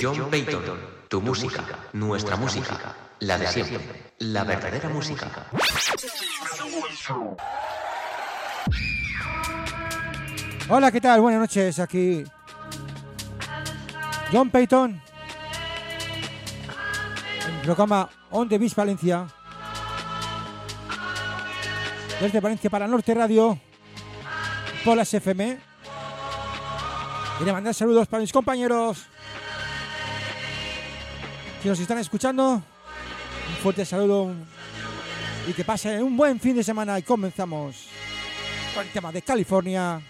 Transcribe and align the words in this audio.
John 0.00 0.30
Payton, 0.30 0.62
tu 1.08 1.20
música, 1.20 1.62
nuestra 1.92 2.36
música, 2.36 2.96
la 3.20 3.36
de 3.36 3.46
siempre, 3.46 4.12
la 4.18 4.44
verdadera 4.44 4.88
música. 4.88 5.46
Hola, 10.70 10.90
¿qué 10.90 11.00
tal? 11.02 11.20
Buenas 11.20 11.40
noches, 11.40 11.78
aquí 11.80 12.24
John 14.32 14.48
Payton, 14.48 15.02
en 17.46 17.54
el 17.54 17.60
programa 17.60 18.08
On 18.30 18.48
the 18.48 18.56
Beach 18.56 18.74
Valencia, 18.74 19.26
desde 22.22 22.40
Valencia 22.40 22.70
para 22.70 22.88
Norte 22.88 23.12
Radio, 23.12 23.58
por 24.82 24.96
las 24.96 25.12
FM. 25.12 25.71
Quiero 27.42 27.54
mandar 27.54 27.74
saludos 27.74 28.06
para 28.06 28.20
mis 28.20 28.32
compañeros 28.32 29.02
que 31.60 31.68
nos 31.68 31.80
están 31.80 31.98
escuchando. 31.98 32.52
Un 32.52 33.56
fuerte 33.60 33.84
saludo 33.84 34.32
y 35.48 35.52
que 35.52 35.64
pasen 35.64 36.04
un 36.04 36.16
buen 36.16 36.38
fin 36.38 36.54
de 36.54 36.62
semana 36.62 36.96
y 37.00 37.02
comenzamos 37.02 37.88
con 38.72 38.86
el 38.86 38.92
tema 38.92 39.10
de 39.10 39.22
California. 39.22 40.00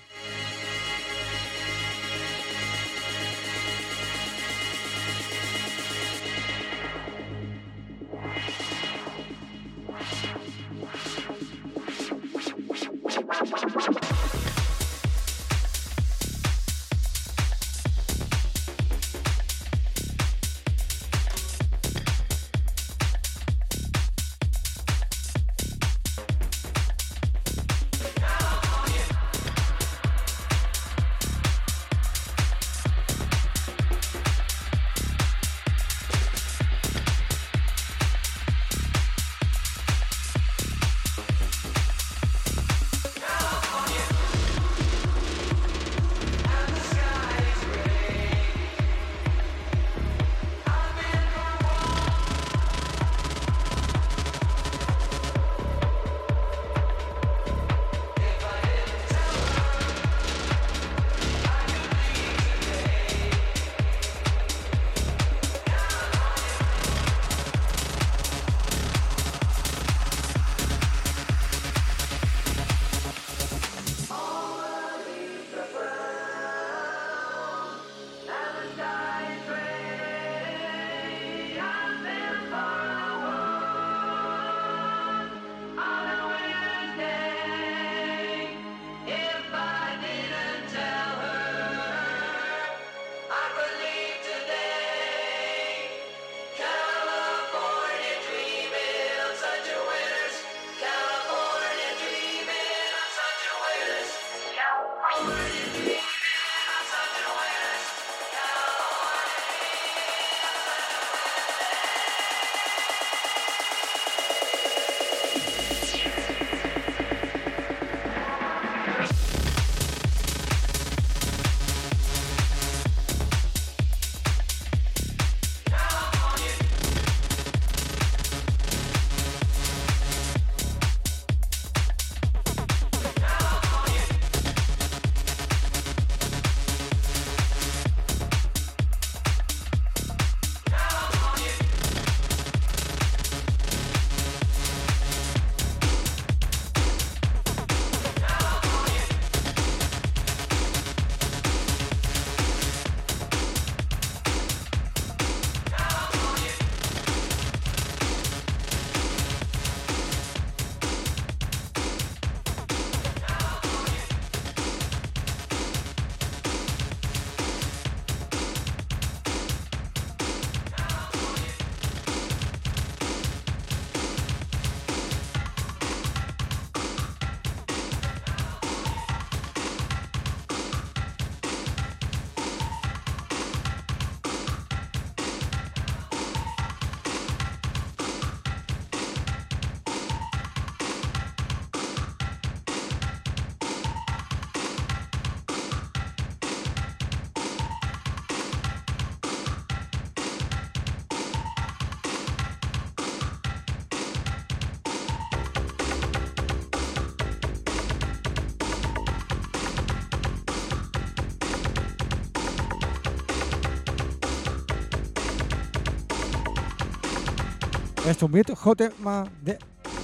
Esto 218.13 218.27
es 218.27 218.31
un 218.31 218.33
viejo 218.33 218.77
tema 218.77 219.25
de 219.41 219.59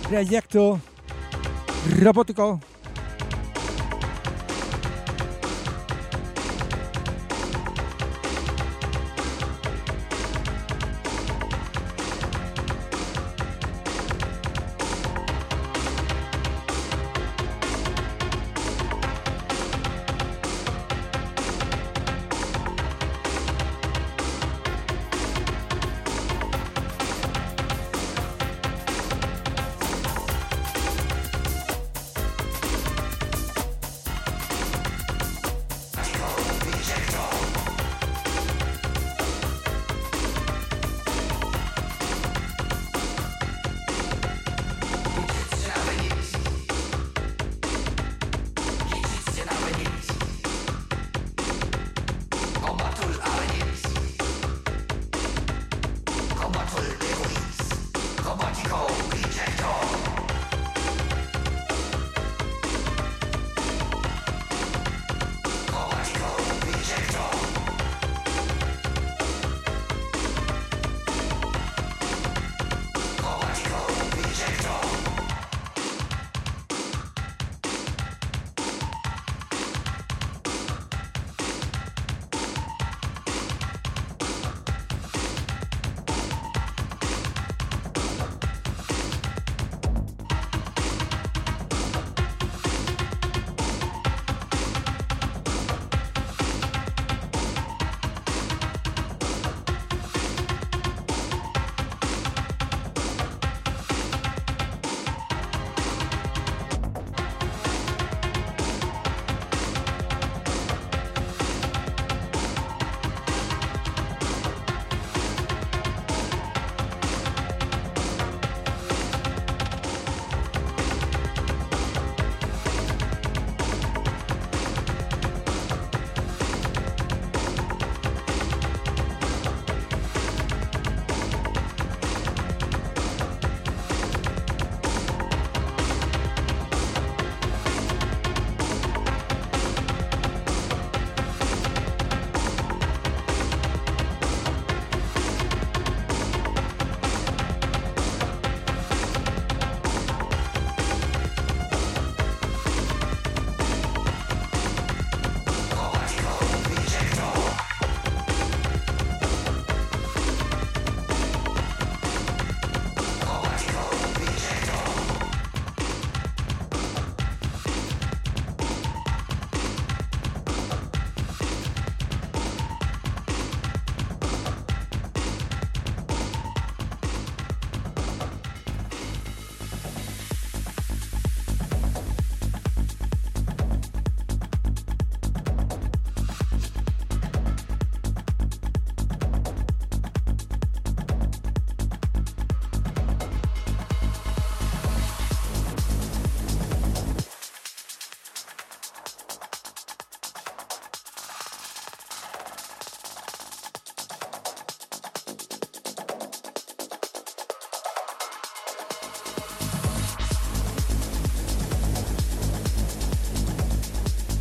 proyecto 0.09 0.81
robótico. 2.01 2.59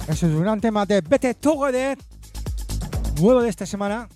Ese 0.07 0.25
es 0.25 0.33
un 0.33 0.41
gran 0.41 0.61
tema 0.61 0.85
de 0.85 1.01
Bete 1.01 1.33
Together, 1.33 1.97
nuevo 3.19 3.41
de 3.41 3.49
esta 3.49 3.65
semana. 3.65 4.07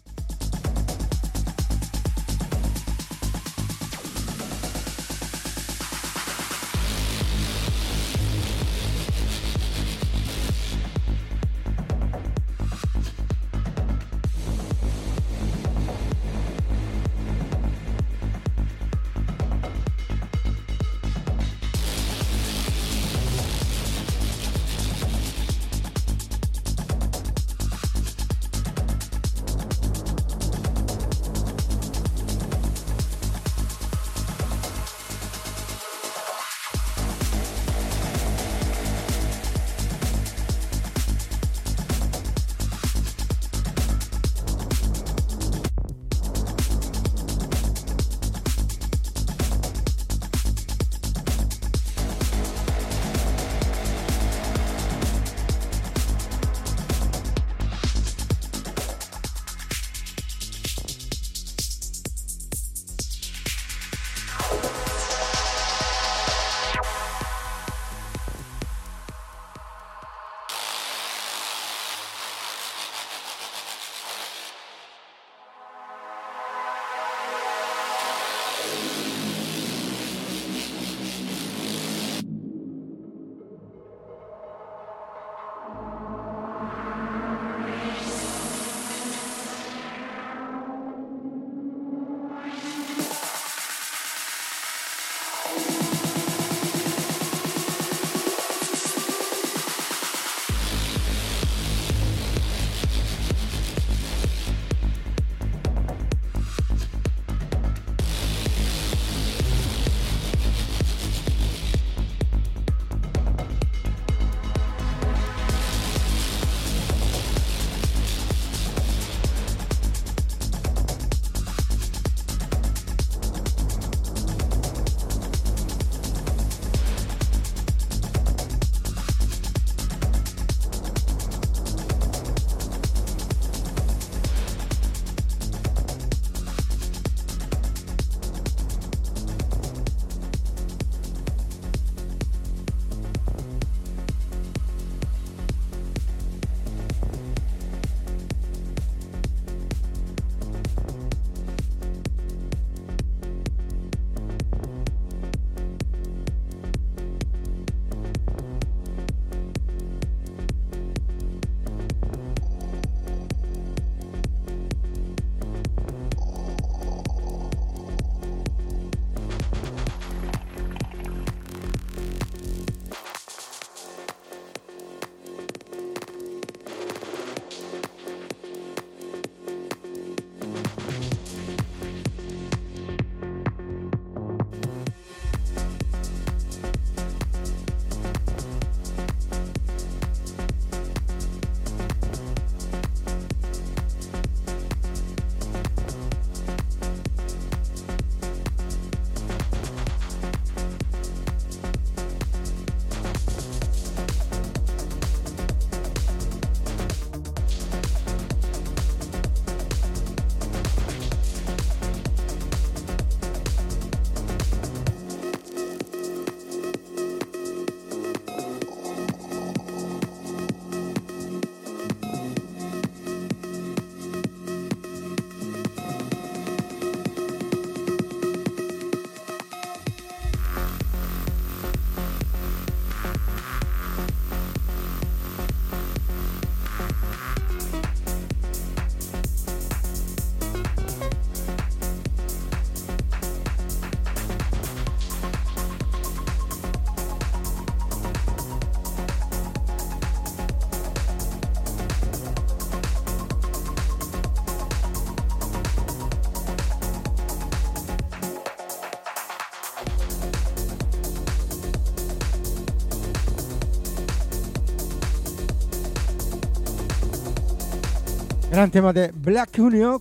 Gran 268.61 268.69
tema 268.69 268.94
de 268.94 269.11
Black 269.11 269.57
Union. 269.57 269.99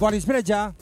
Boris 0.00 0.26
Breja. 0.26 0.74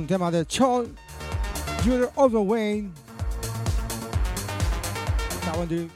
Un 0.00 0.06
tema 0.06 0.30
de 0.30 0.46
Child 0.46 0.96
You're 1.84 2.10
Overweight. 2.16 2.86
Saben 5.44 5.68
de 5.68 5.88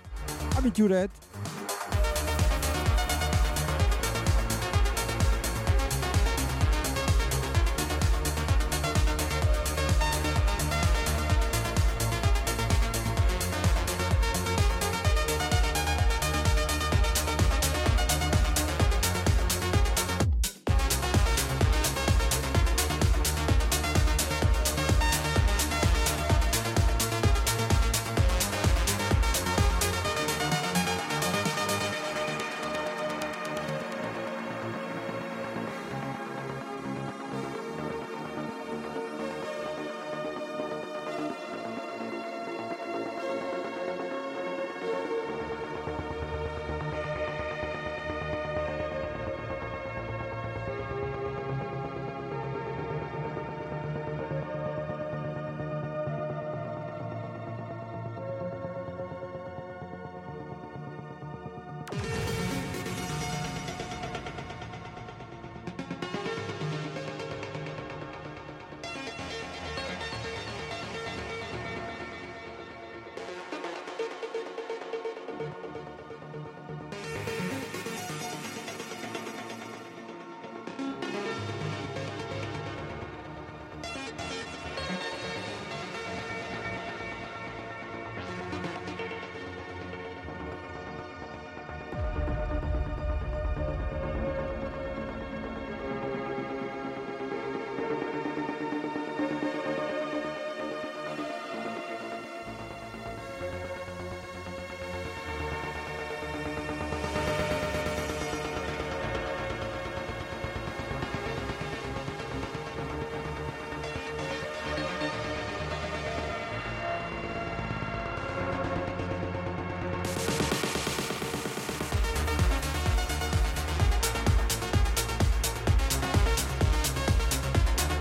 Habitured. 0.55 1.11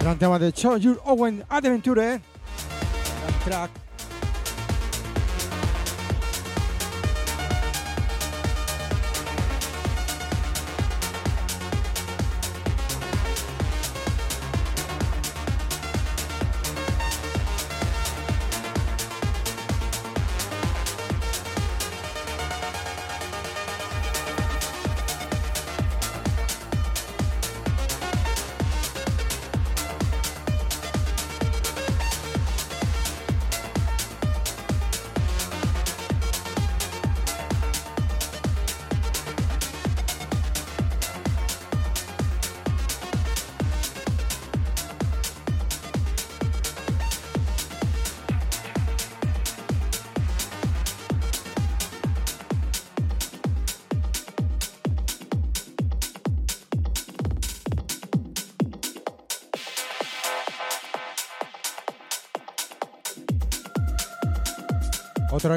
Gran 0.04 0.18
tema 0.18 0.38
de 0.38 0.52
Your 0.82 1.00
Owen 1.06 1.46
Adventure. 1.48 2.20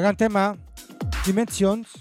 Gran 0.07 0.15
tema, 0.15 0.55
Dimensions. 1.25 1.96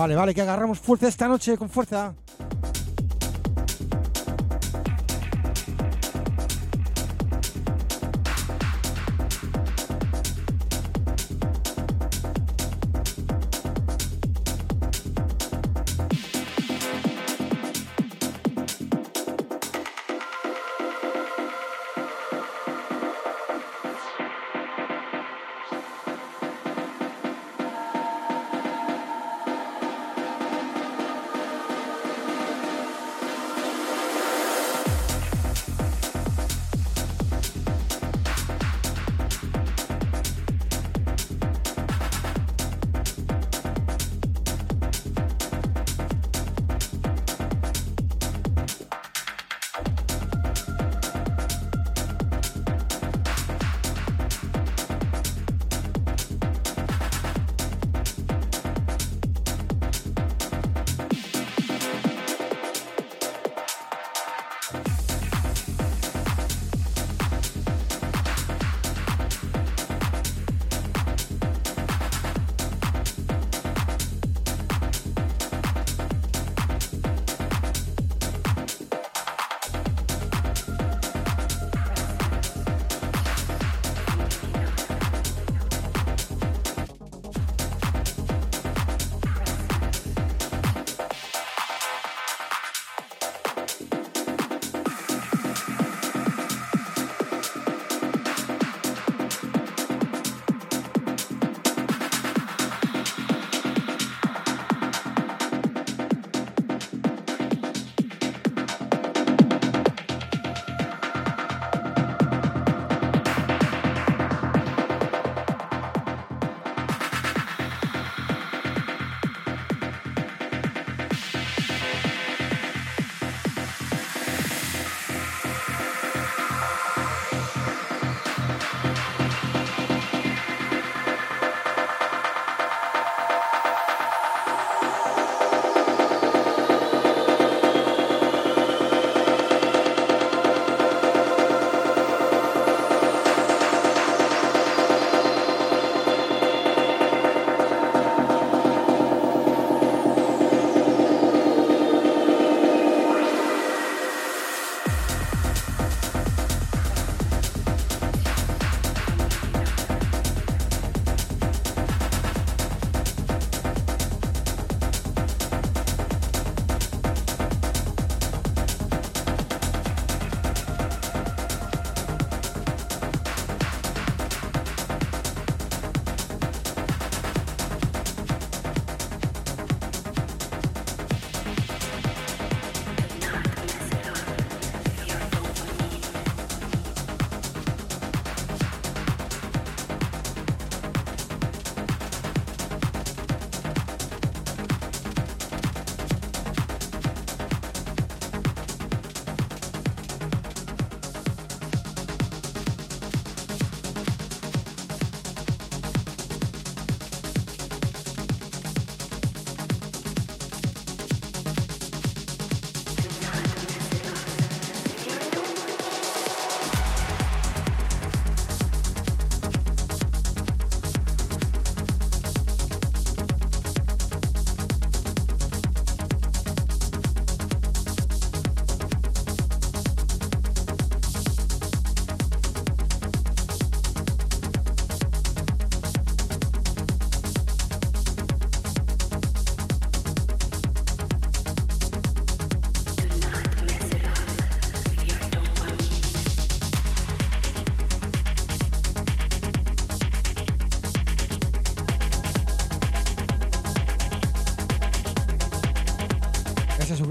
Vale, 0.00 0.16
vale, 0.16 0.32
que 0.32 0.40
agarramos 0.40 0.78
fuerza 0.78 1.08
esta 1.08 1.28
noche, 1.28 1.58
con 1.58 1.68
fuerza. 1.68 2.14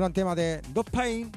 gran 0.10 0.14
tema 0.14 0.36
de 0.36 0.62
Dog 0.74 0.90
Pain. 0.92 1.32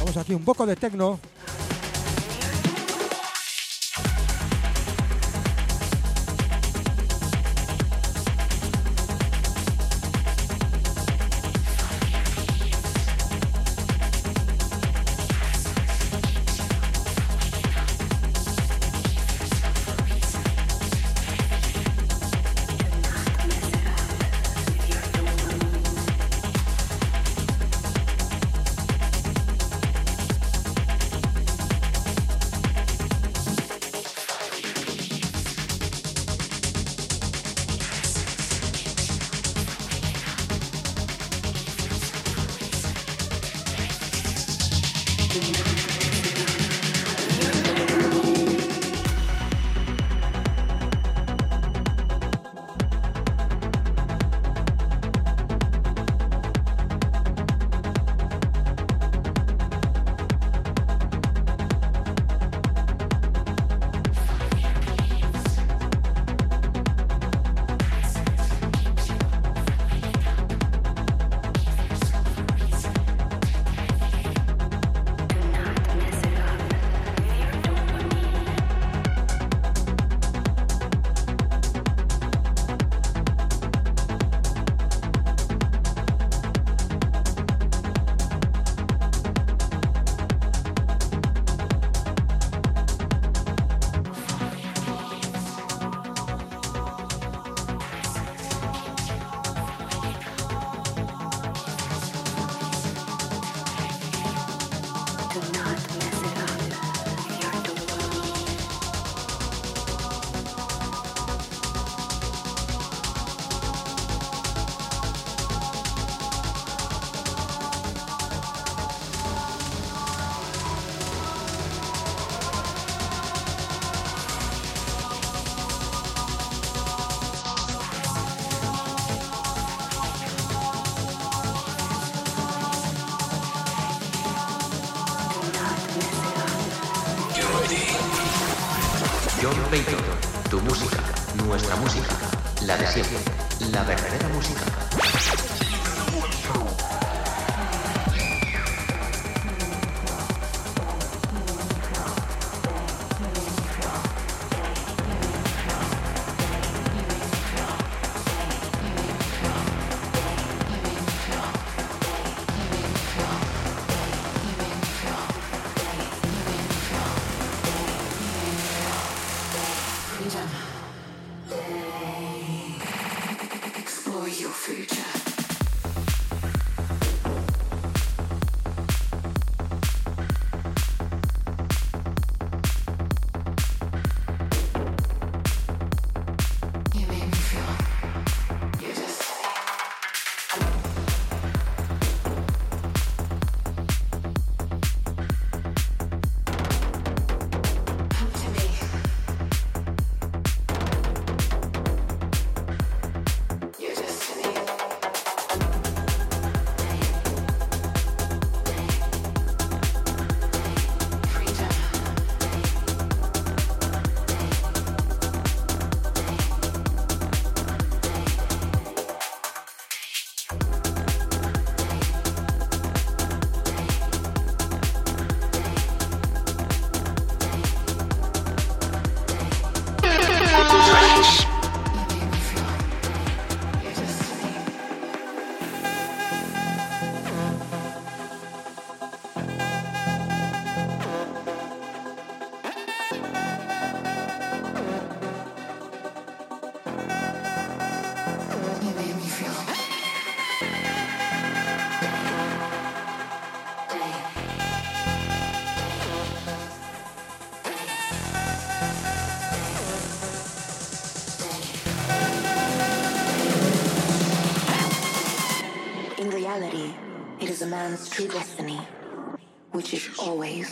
Vamos 0.00 0.16
aquí 0.16 0.34
un 0.34 0.44
poco 0.44 0.66
de 0.66 0.76
techno. 0.76 1.31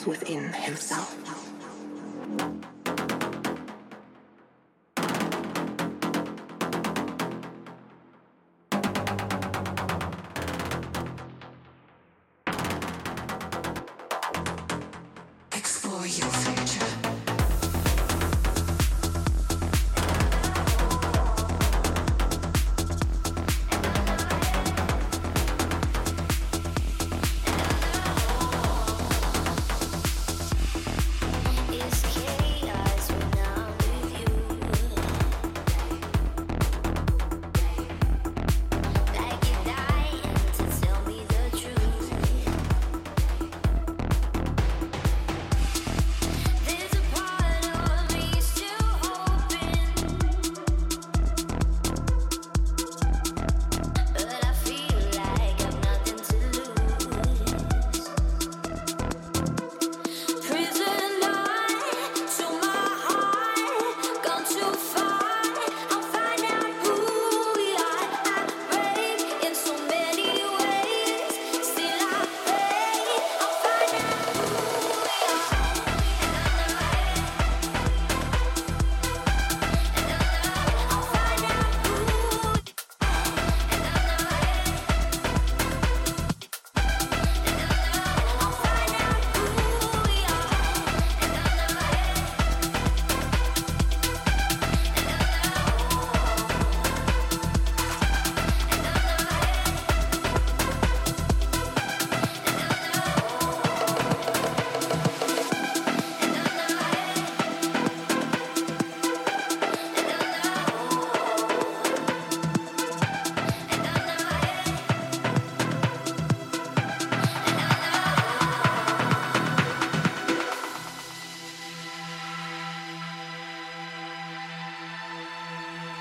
within 0.07 0.53
himself. 0.53 1.10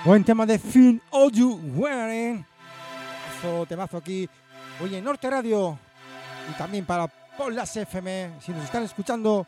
Buen 0.09 0.23
tema 0.23 0.43
de 0.43 0.57
Finn 0.57 0.99
All 1.11 1.31
You 1.31 1.61
Wearing. 1.75 2.43
Temazo, 3.67 3.97
aquí. 3.97 4.27
Hoy 4.81 4.95
en 4.95 5.03
Norte 5.03 5.29
Radio. 5.29 5.77
Y 6.49 6.57
también 6.57 6.83
para 6.83 7.07
Polas 7.07 7.77
FM. 7.77 8.31
Si 8.43 8.51
nos 8.51 8.63
están 8.63 8.81
escuchando. 8.81 9.45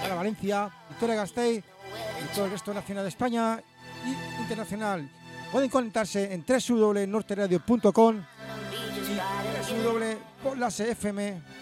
Para 0.00 0.16
Valencia, 0.16 0.68
Victoria 0.88 1.14
Gasteiz 1.14 1.64
y 1.64 2.34
todo 2.34 2.46
el 2.46 2.50
resto 2.50 2.74
nacional 2.74 3.04
de 3.04 3.08
España 3.08 3.62
y 4.04 4.40
internacional. 4.42 5.08
Pueden 5.52 5.70
conectarse 5.70 6.34
en 6.34 6.44
www.norteradio.com 6.44 8.16
y 8.16 9.74
www.polasfm. 9.80 11.55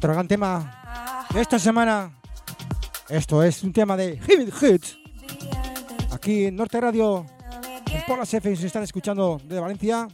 Otro 0.00 0.14
gran 0.14 0.26
tema 0.26 1.26
de 1.28 1.42
esta 1.42 1.58
semana. 1.58 2.10
Esto 3.10 3.42
es 3.42 3.62
un 3.62 3.70
tema 3.70 3.98
de 3.98 4.16
Heavy 4.16 4.50
Hits. 4.50 4.96
Aquí 6.10 6.46
en 6.46 6.56
Norte 6.56 6.80
Radio, 6.80 7.26
en 7.92 8.02
Polas 8.06 8.32
FM, 8.32 8.56
se 8.56 8.68
están 8.68 8.82
escuchando 8.82 9.38
de 9.44 9.60
Valencia. 9.60 10.08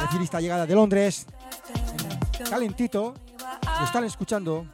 Decir 0.00 0.22
esta 0.22 0.40
llegada 0.40 0.66
de 0.66 0.74
Londres. 0.74 1.24
Calentito. 2.50 3.14
Lo 3.78 3.84
están 3.84 4.02
escuchando. 4.02 4.66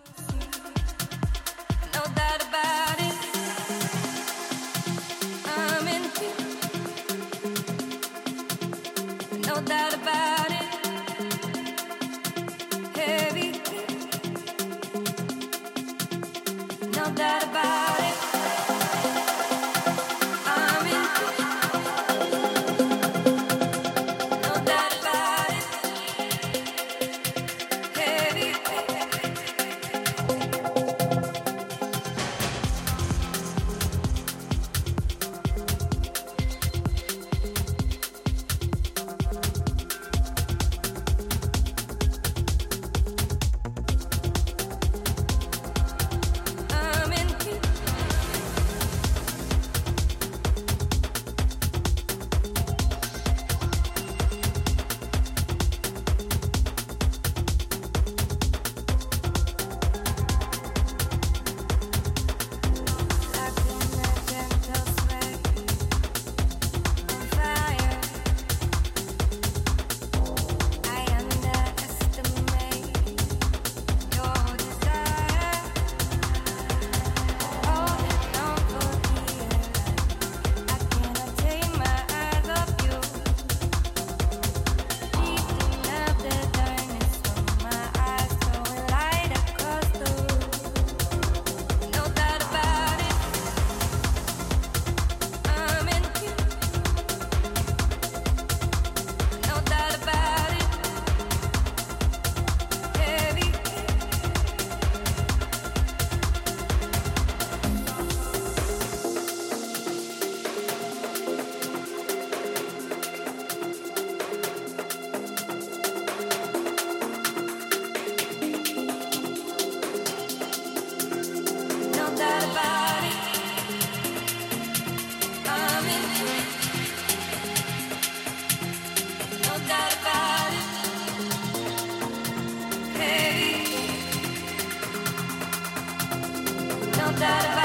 that 137.22 137.62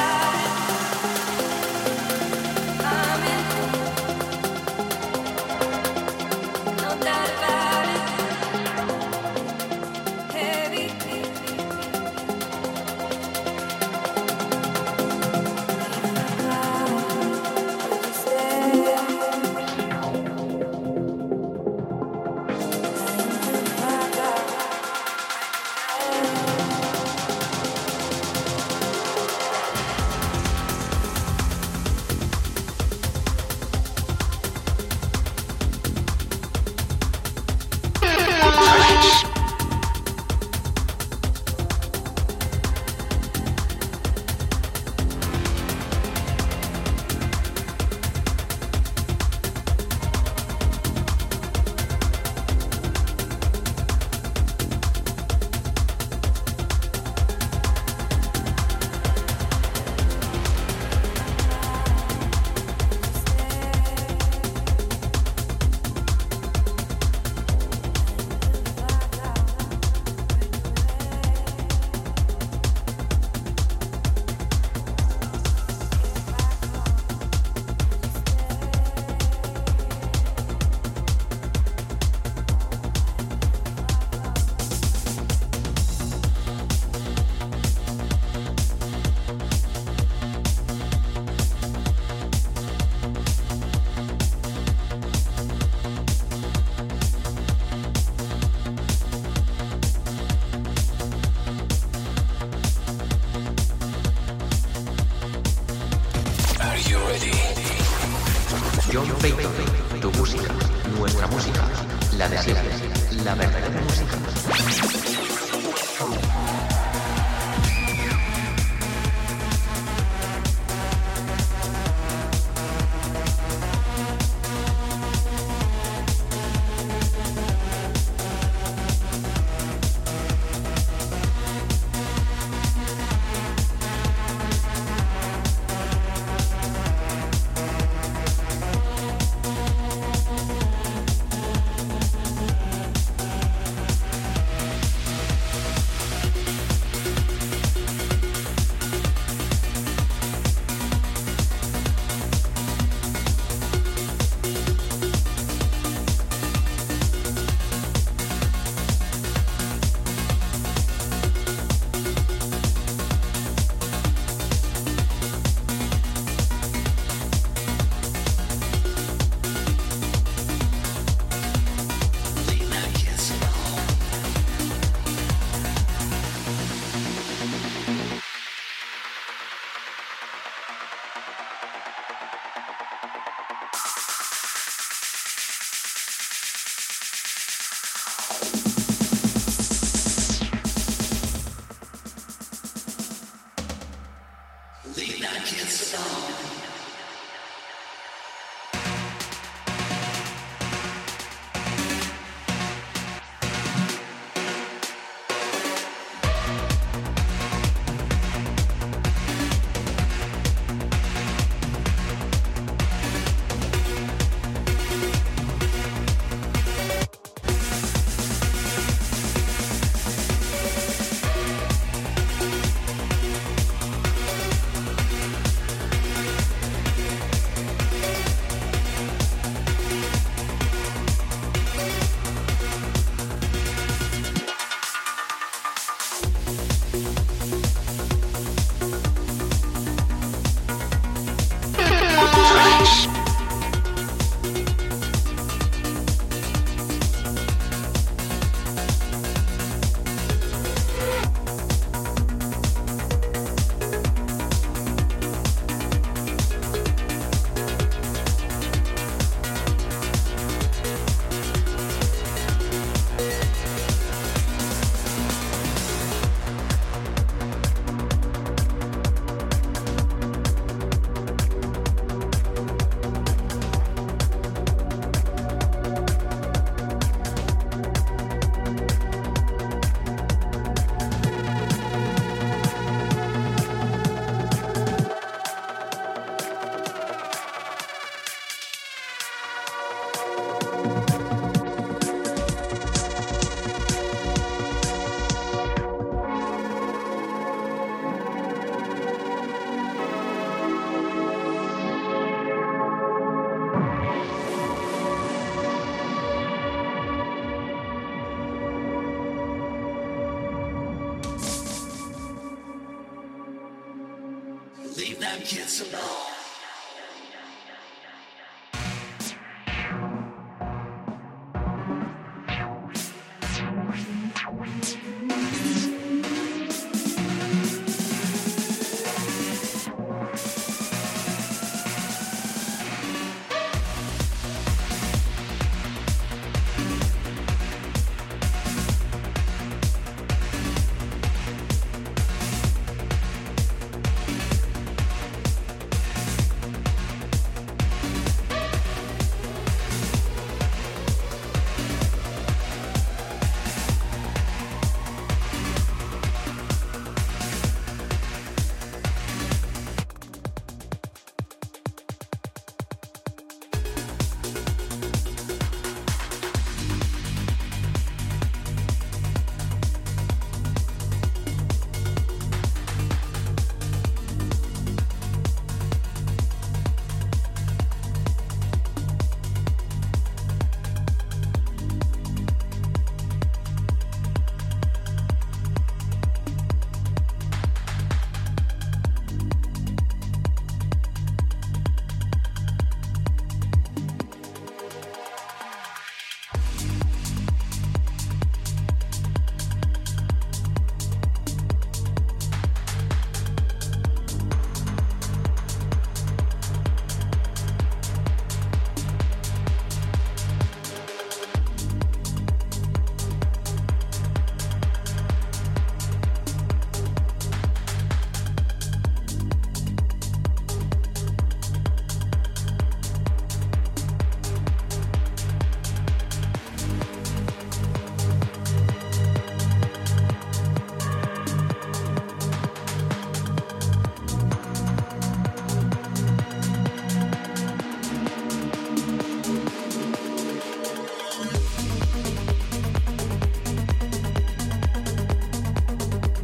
kids 315.47 315.86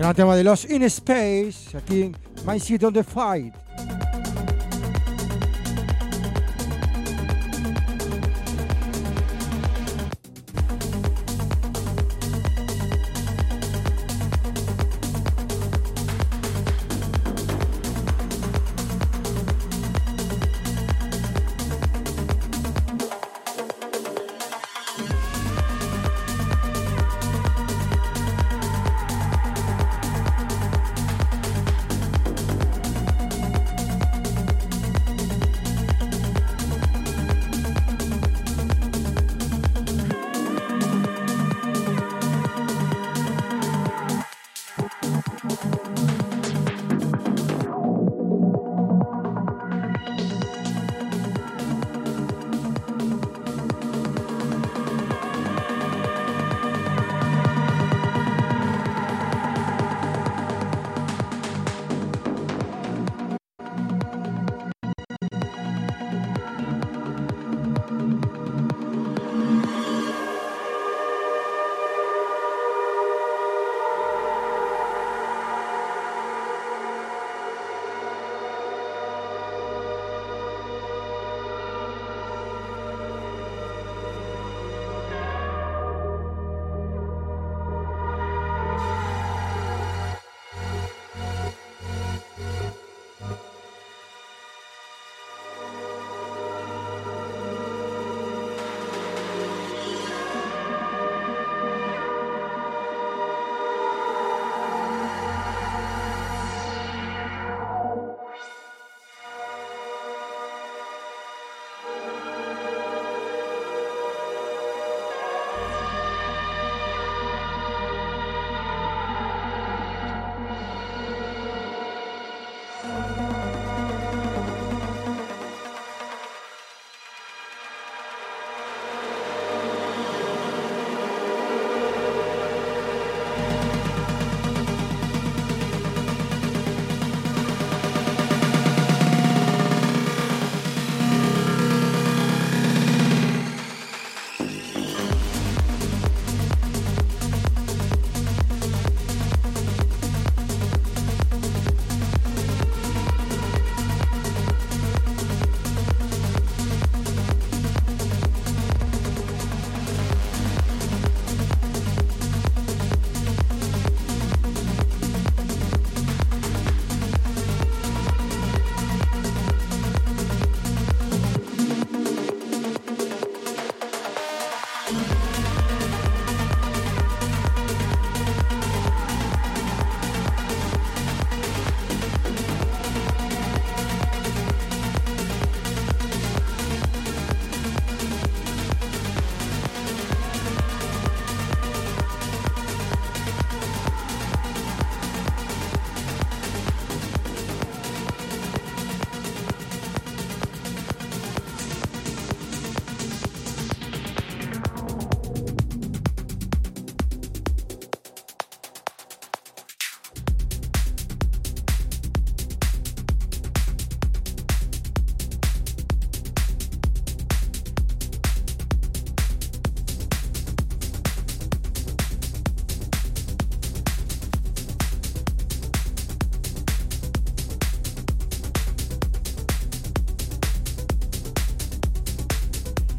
Gran 0.04 0.16
tema 0.16 0.36
de 0.36 0.44
los 0.44 0.70
In 0.70 0.84
Space, 0.84 1.78
aquí 1.78 2.02
en 2.02 2.16
My 2.46 2.60
City 2.60 2.84
on 2.84 2.92
the 2.92 3.06
Fight. 3.06 3.54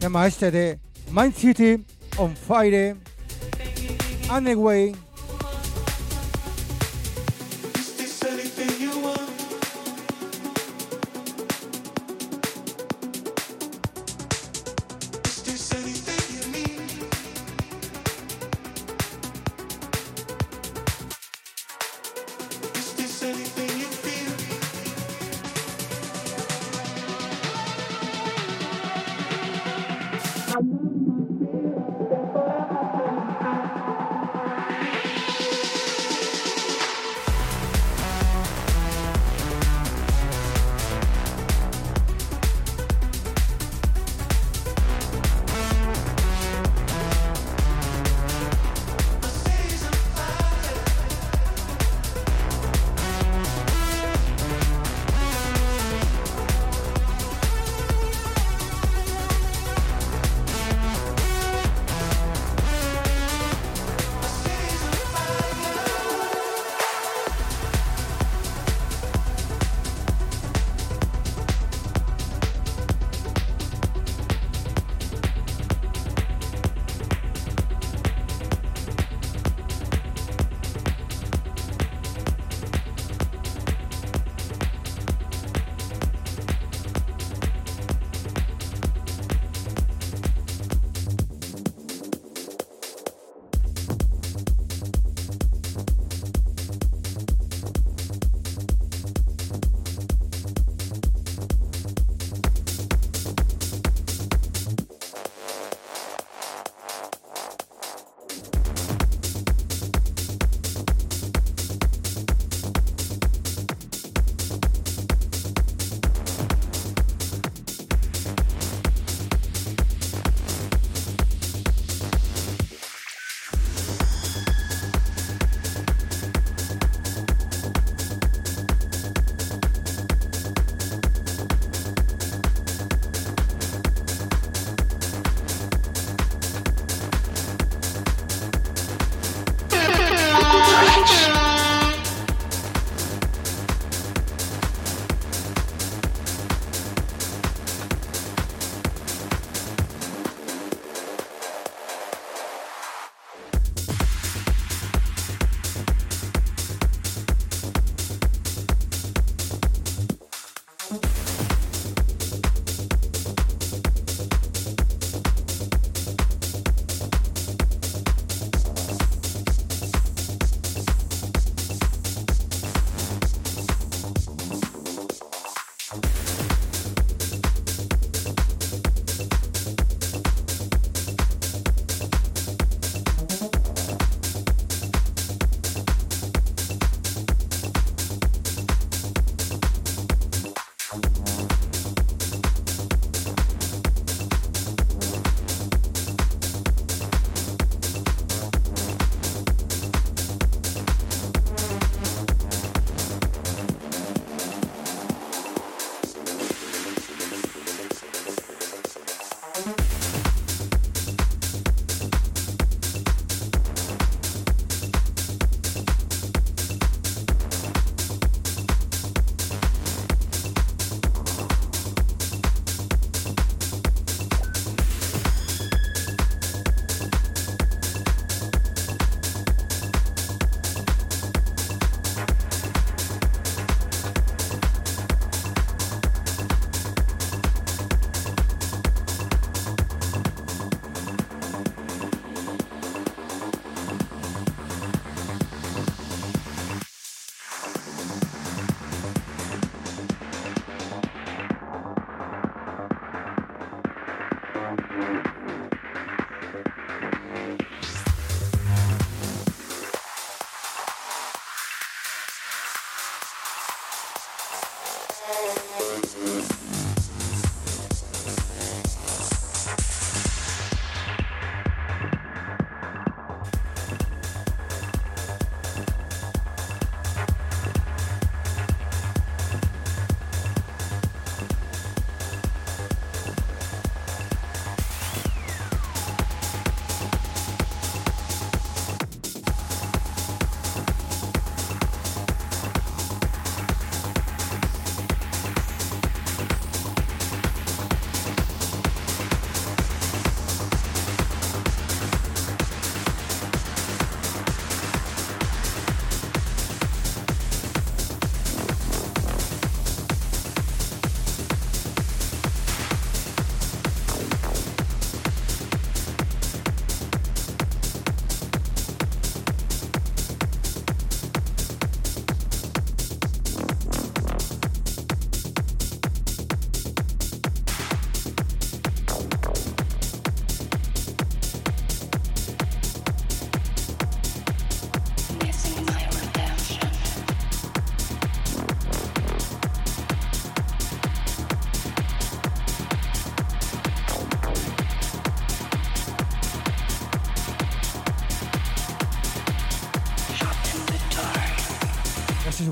Tema 0.05 0.27
este 0.27 0.51
de 0.51 0.79
Mind 1.11 1.35
City 1.35 1.83
on 2.19 2.35
Fire. 2.37 2.95
Anyway. 4.29 4.95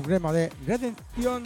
Tema 0.07 0.33
de 0.33 0.51
redención. 0.67 1.43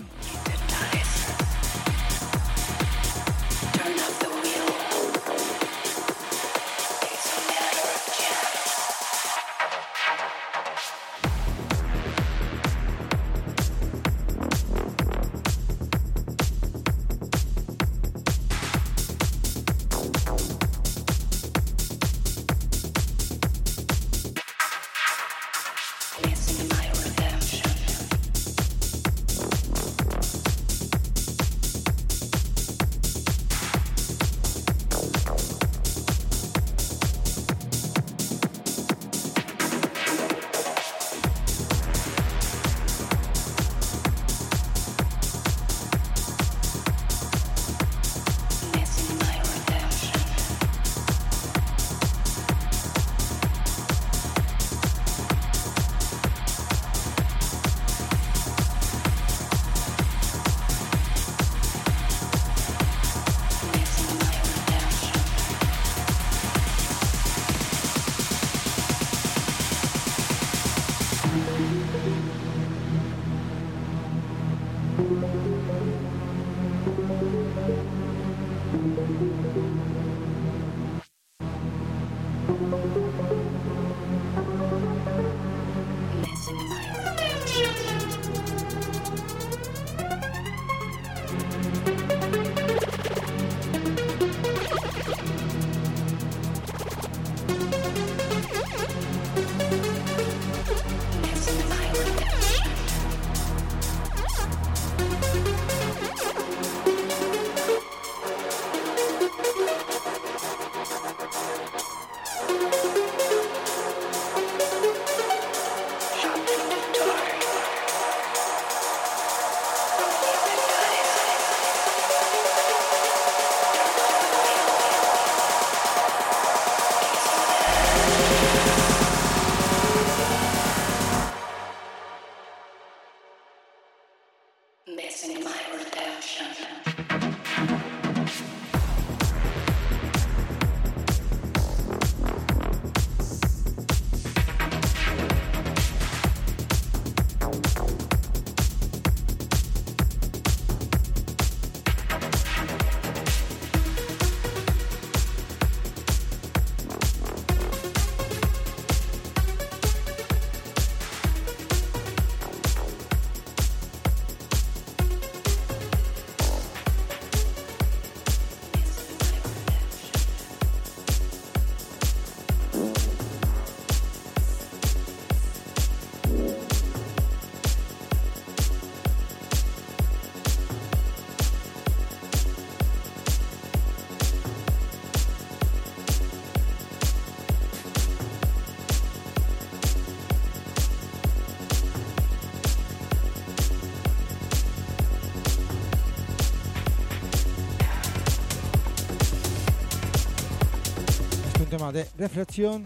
De 201.91 202.05
reflexión. 202.17 202.85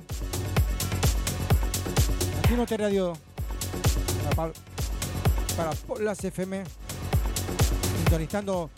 Aquí 2.43 2.53
no 2.53 2.67
te 2.67 2.77
radio 2.77 3.13
para, 4.35 4.51
las 5.99 6.23
FM, 6.23 6.63
sintonizando 7.97 8.69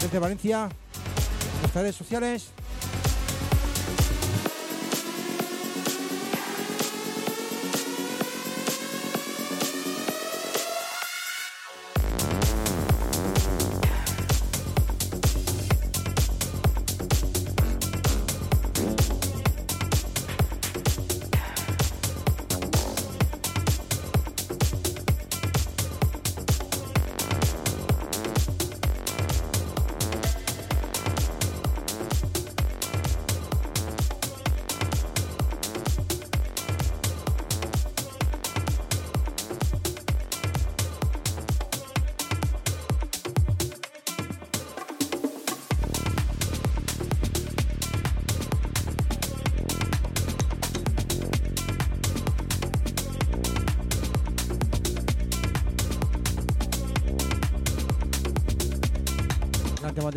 desde 0.00 0.18
Valencia, 0.20 0.68
nuestras 1.62 1.82
redes 1.82 1.96
sociales. 1.96 2.50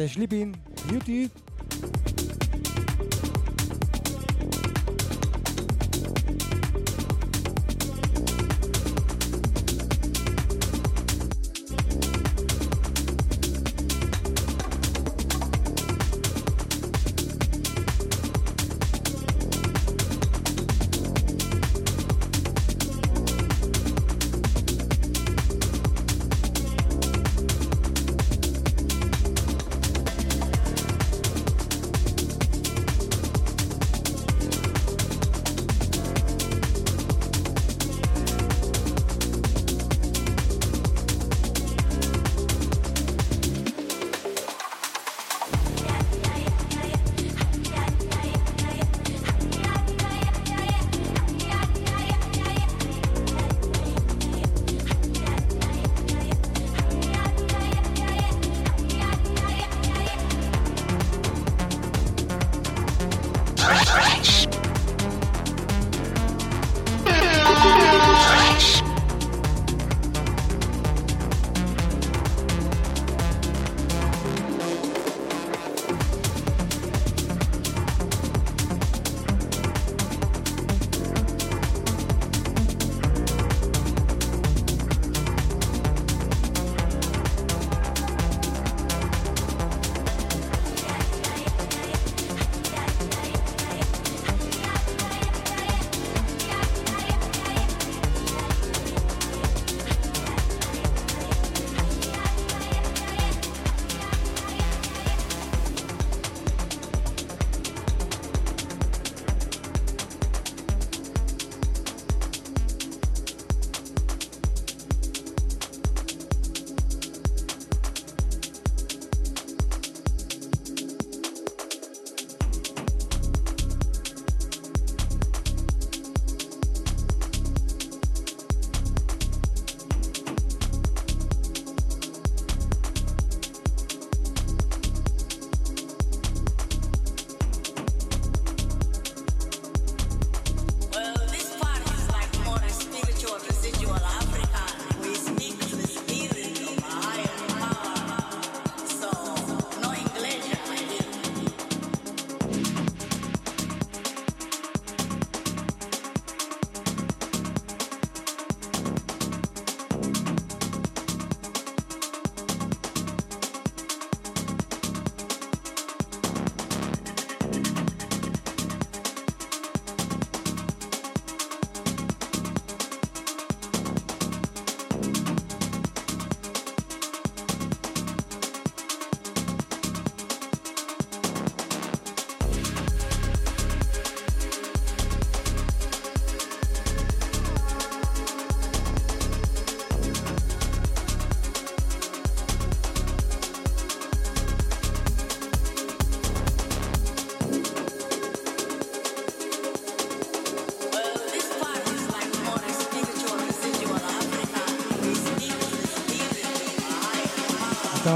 Gran 0.06 0.28
tema 0.28 0.52
de 0.90 1.43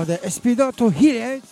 the 0.03 0.17
speedo 0.17 0.75
to 0.75 0.89
hit 0.89 1.43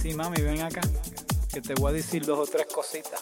Sí, 0.00 0.14
mami, 0.14 0.40
ven 0.40 0.62
acá, 0.62 0.80
que 1.52 1.60
te 1.60 1.74
voy 1.74 1.90
a 1.90 1.92
decir 1.92 2.24
dos 2.24 2.48
o 2.48 2.50
tres 2.50 2.66
cositas. 2.74 3.20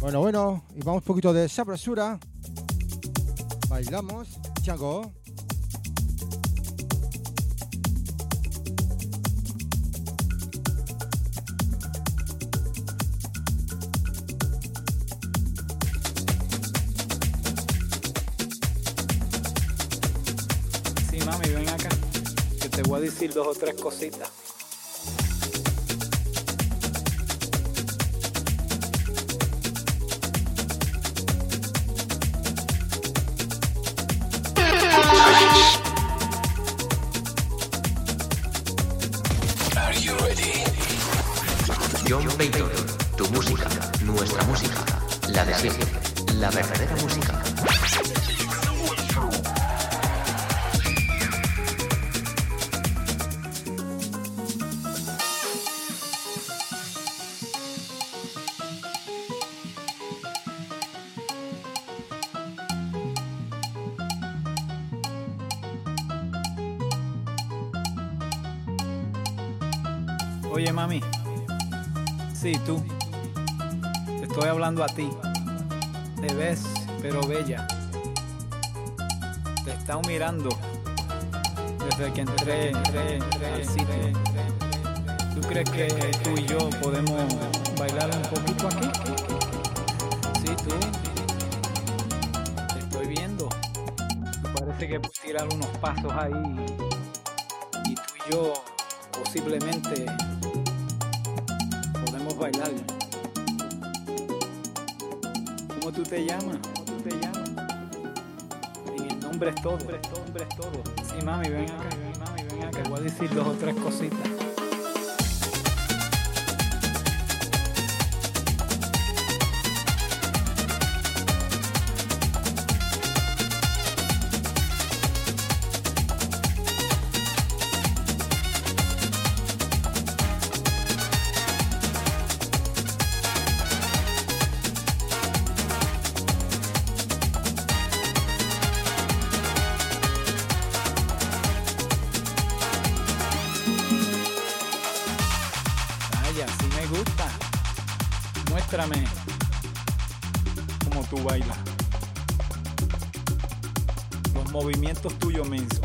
Bueno, 0.00 0.20
bueno, 0.20 0.64
y 0.76 0.80
vamos 0.80 1.02
un 1.02 1.06
poquito 1.06 1.32
de 1.32 1.48
sabrosura. 1.48 2.20
Bailamos, 3.68 4.28
Chago. 4.62 5.17
te 22.82 22.88
voy 22.88 22.98
a 22.98 23.02
decir 23.02 23.34
dos 23.34 23.44
o 23.44 23.54
tres 23.56 23.74
cositas. 23.74 24.30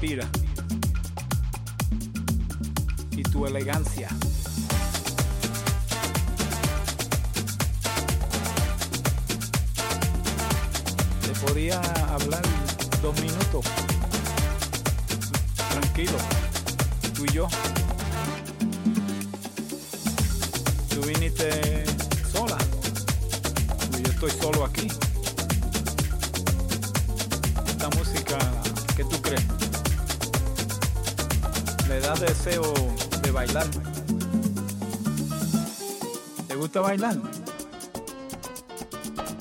Peter. 0.03 0.42
bailar. 37.03 37.31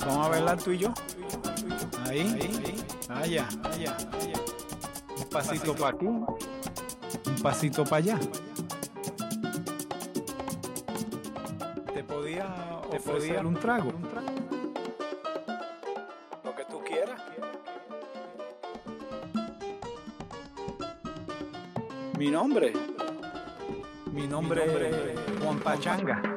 Vamos 0.00 0.26
a 0.26 0.28
bailar 0.28 0.58
tú 0.58 0.72
y 0.72 0.78
yo. 0.78 0.92
Ahí, 2.06 2.20
ahí, 2.20 2.84
allá, 3.08 3.48
allá. 3.62 3.96
Un 5.16 5.28
pasito 5.30 5.74
para 5.74 5.96
aquí, 5.96 6.06
un 6.06 7.42
pasito 7.42 7.84
para 7.84 7.96
allá. 7.96 8.18
Te 11.94 12.04
podía 12.04 12.48
te 12.90 13.00
podía 13.00 13.40
un 13.40 13.54
trago. 13.54 13.92
Lo 16.44 16.54
que 16.54 16.64
tú 16.64 16.82
quieras. 16.84 17.20
Mi 22.18 22.30
nombre. 22.30 22.72
Mi 24.12 24.26
nombre, 24.26 24.66
Mi 24.66 24.72
nombre 24.72 25.14
es 25.14 25.42
Juan 25.42 25.58
Pachanga. 25.60 26.31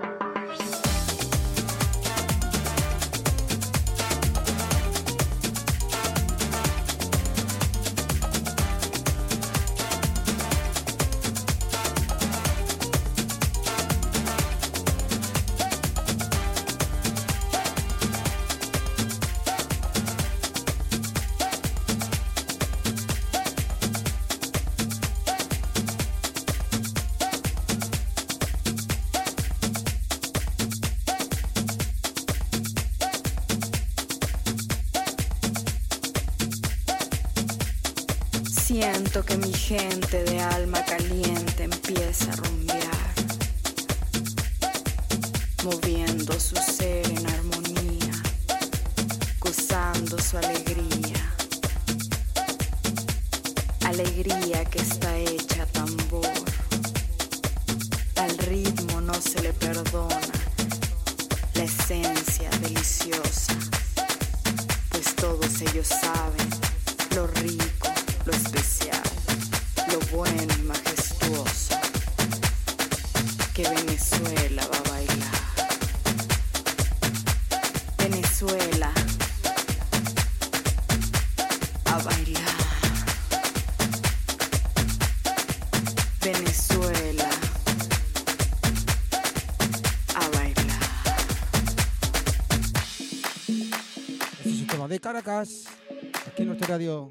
Radio. 96.75 97.07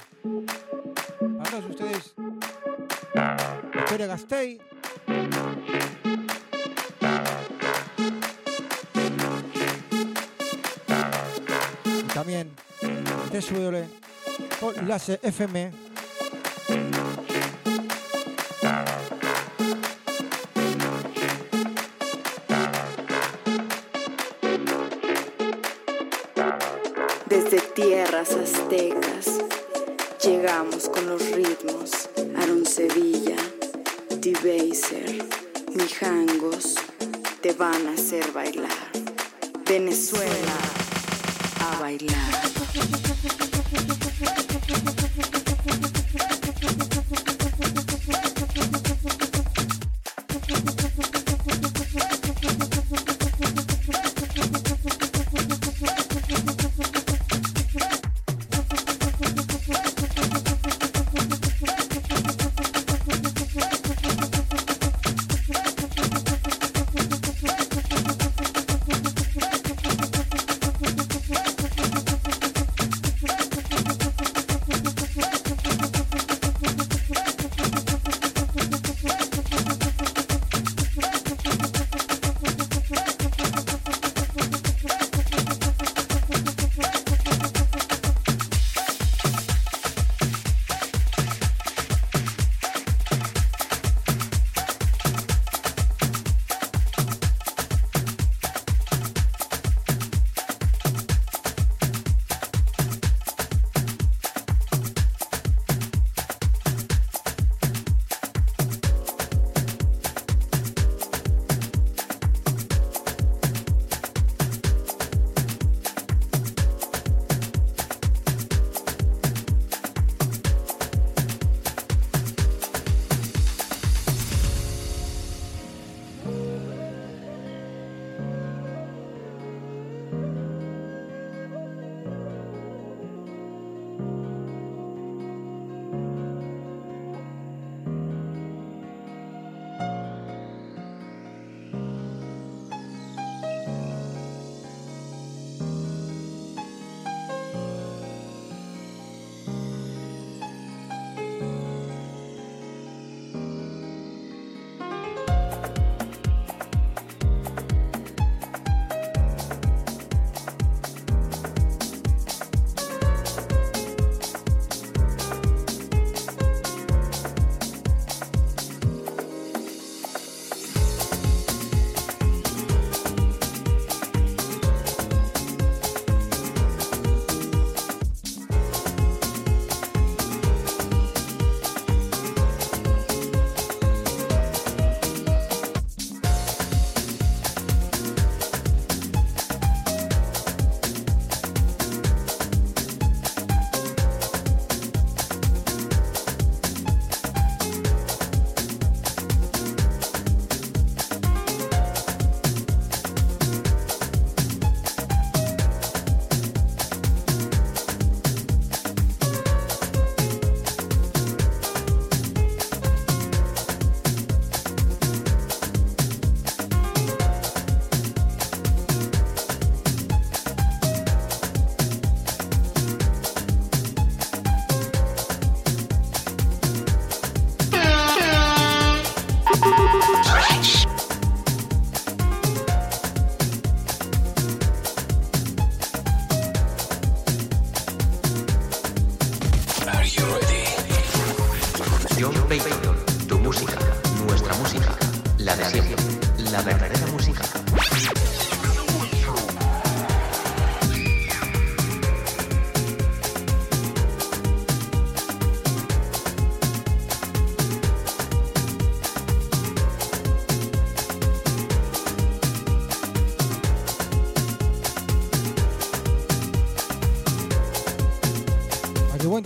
A 1.40 1.42
todos 1.44 1.70
ustedes, 1.70 2.14
Victoria 3.72 4.06
Gastey. 4.06 4.60
Y 11.86 12.02
también 12.12 12.50
TSW 13.32 13.86
con 14.60 14.86
las 14.86 15.08
FM. 15.08 15.83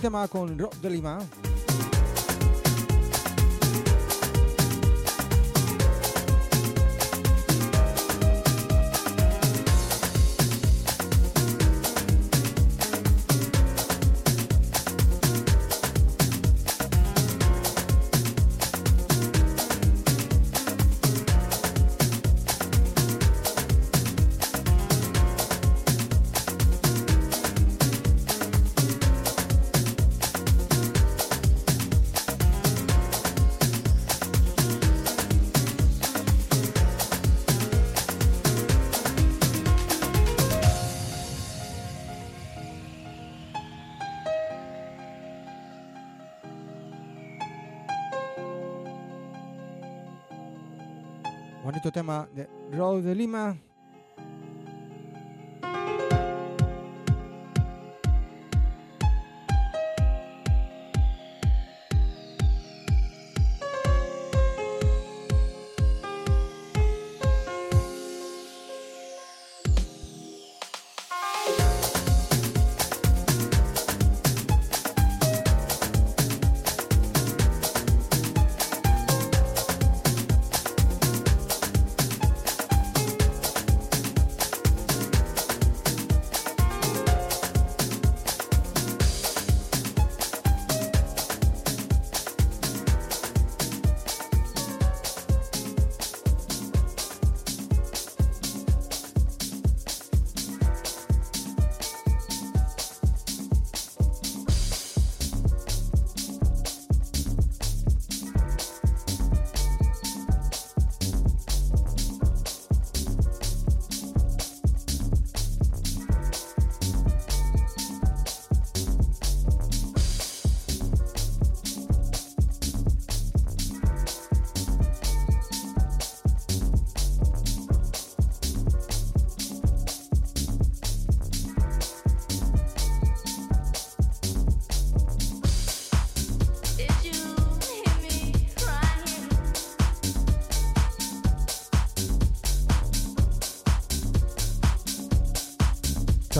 Tema 0.09 0.27
con 0.27 0.57
Rock 0.57 0.73
de 0.81 0.89
Lima. 0.89 1.48
Bonito 52.19 52.27
tema 52.27 52.27
de 52.35 52.58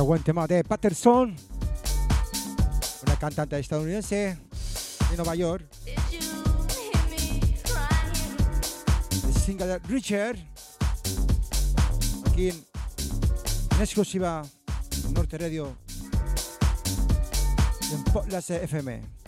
buen 0.10 0.24
tema 0.24 0.48
de 0.48 0.64
Patterson, 0.64 1.36
una 3.06 3.16
cantante 3.20 3.60
estadounidense 3.60 4.40
de 5.12 5.16
Nueva 5.16 5.36
York. 5.36 5.70
El 9.24 9.34
single 9.36 9.68
de 9.68 9.78
Richard, 9.88 10.36
aquí 12.26 12.50
en, 12.50 12.56
en 13.76 13.82
exclusiva 13.82 14.44
Norte 15.14 15.38
Radio 15.38 15.78
en 17.94 18.04
Potlas 18.06 18.50
FM. 18.50 19.19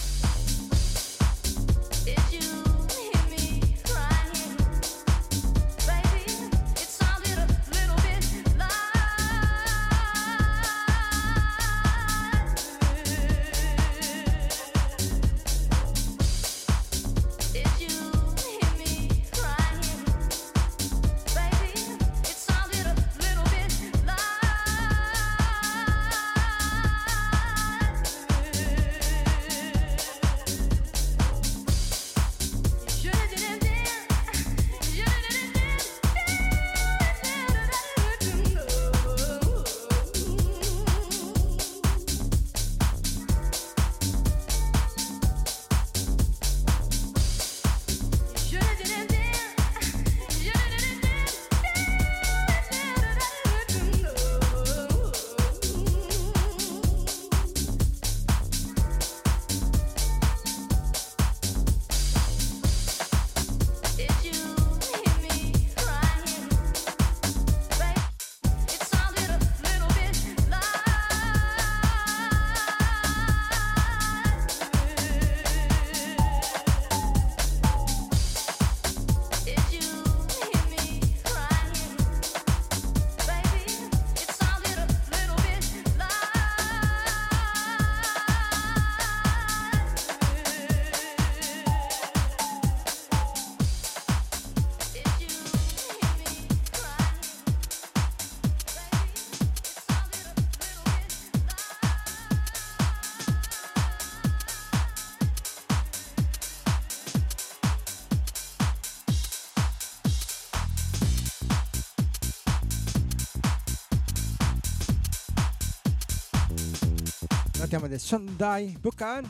De 117.91 117.99
Sunday 117.99 118.77
Buchan. 118.81 119.25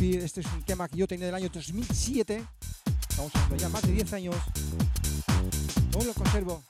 Este 0.00 0.40
es 0.40 0.46
un 0.54 0.62
tema 0.62 0.86
que 0.86 0.98
yo 0.98 1.08
tenía 1.08 1.26
del 1.26 1.34
año 1.34 1.48
2007. 1.52 2.46
Estamos 3.10 3.34
hablando 3.34 3.56
ya 3.56 3.68
más 3.68 3.82
de 3.82 3.90
10 3.90 4.12
años. 4.12 4.36
Aún 5.94 6.06
lo 6.06 6.14
conservo. 6.14 6.62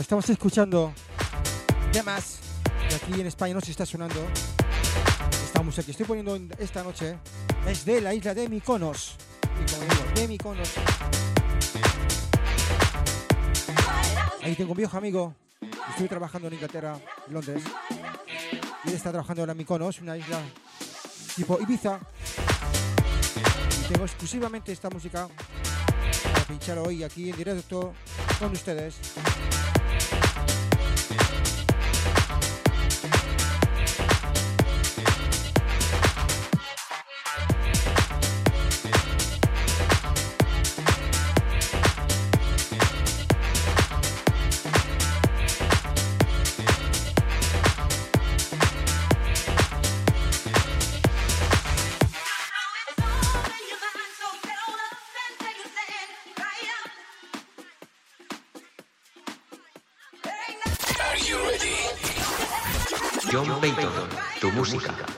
Estamos 0.00 0.28
escuchando 0.30 0.92
temas 1.92 2.38
y 2.90 2.94
aquí 2.94 3.20
en 3.20 3.26
España 3.26 3.54
no 3.54 3.60
se 3.60 3.70
está 3.70 3.84
sonando. 3.86 4.20
Esta 5.44 5.62
música 5.62 5.84
que 5.84 5.90
estoy 5.92 6.06
poniendo 6.06 6.34
en- 6.36 6.50
esta 6.58 6.82
noche 6.82 7.18
es 7.66 7.84
de 7.84 8.00
la 8.00 8.14
isla 8.14 8.34
de 8.34 8.48
Mykonos. 8.48 9.16
Y 9.44 9.70
como 9.70 9.82
digo, 9.82 10.04
de 10.14 10.28
Mykonos. 10.28 10.68
Ahí 14.42 14.54
tengo 14.56 14.72
un 14.72 14.76
viejo 14.78 14.96
amigo. 14.96 15.34
Estoy 15.90 16.08
trabajando 16.08 16.48
en 16.48 16.54
Inglaterra, 16.54 16.98
en 17.28 17.34
Londres. 17.34 17.62
Y 18.84 18.88
él 18.88 18.94
está 18.94 19.10
trabajando 19.10 19.42
ahora 19.42 19.52
en 19.52 19.58
Mykonos, 19.58 20.00
una 20.00 20.16
isla 20.16 20.40
tipo 21.36 21.58
Ibiza. 21.60 22.00
Y 23.84 23.92
tengo 23.92 24.04
exclusivamente 24.06 24.72
esta 24.72 24.88
música 24.90 25.28
para 26.32 26.44
pinchar 26.46 26.78
hoy 26.78 27.04
aquí 27.04 27.30
en 27.30 27.36
directo 27.36 27.92
con 28.38 28.50
ustedes. 28.52 28.96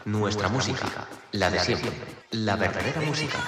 Nuestra 0.04 0.48
música, 0.48 0.86
la 1.32 1.50
de 1.50 1.60
siempre, 1.60 1.90
la 2.30 2.56
verdadera 2.56 3.00
música. 3.02 3.38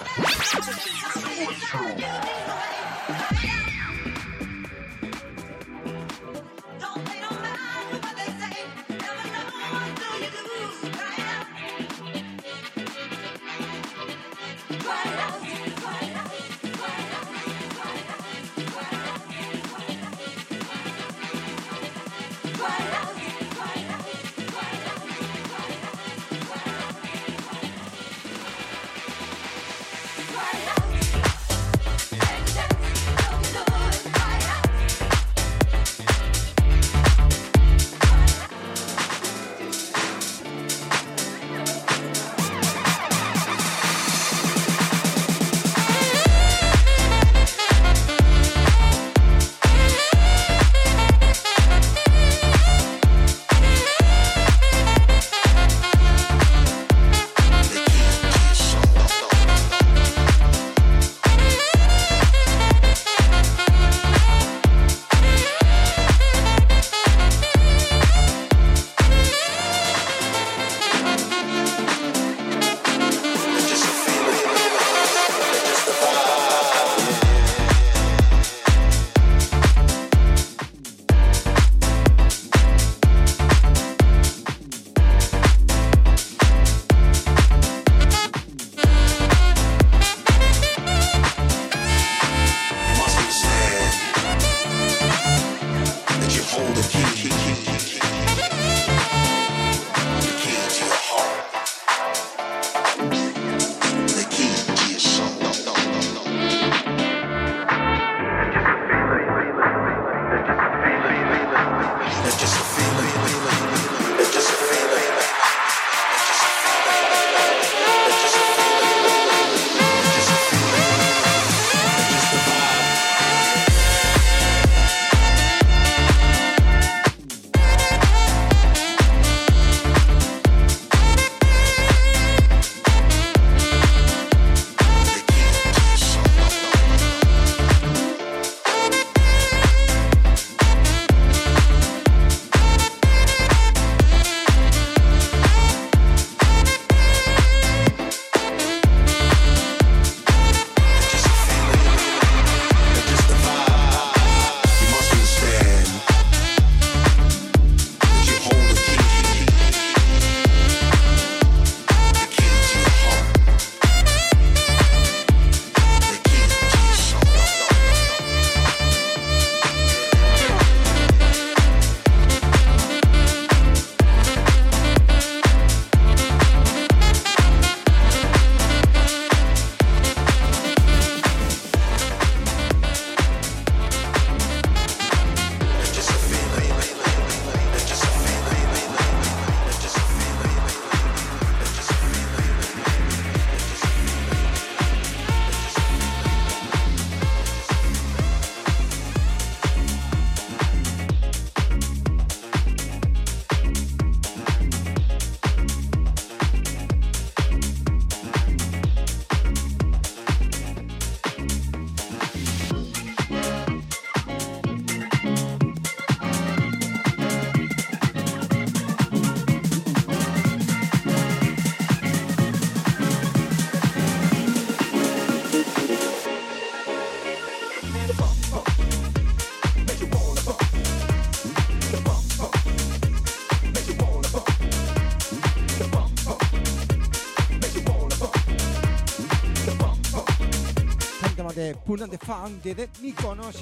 Tema 241.95 242.07
de 242.07 242.19
Puna 242.19 242.55
de 242.59 242.61
de 242.61 242.75
Dead 242.75 242.89
Mykonos. 243.01 243.57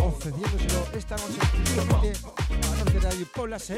Ofreciéndoselo 0.00 0.86
esta 0.94 1.16
noche 1.16 1.40
a 2.60 2.84
Norte 2.84 3.00
Radio 3.00 3.26
Poblas. 3.34 3.68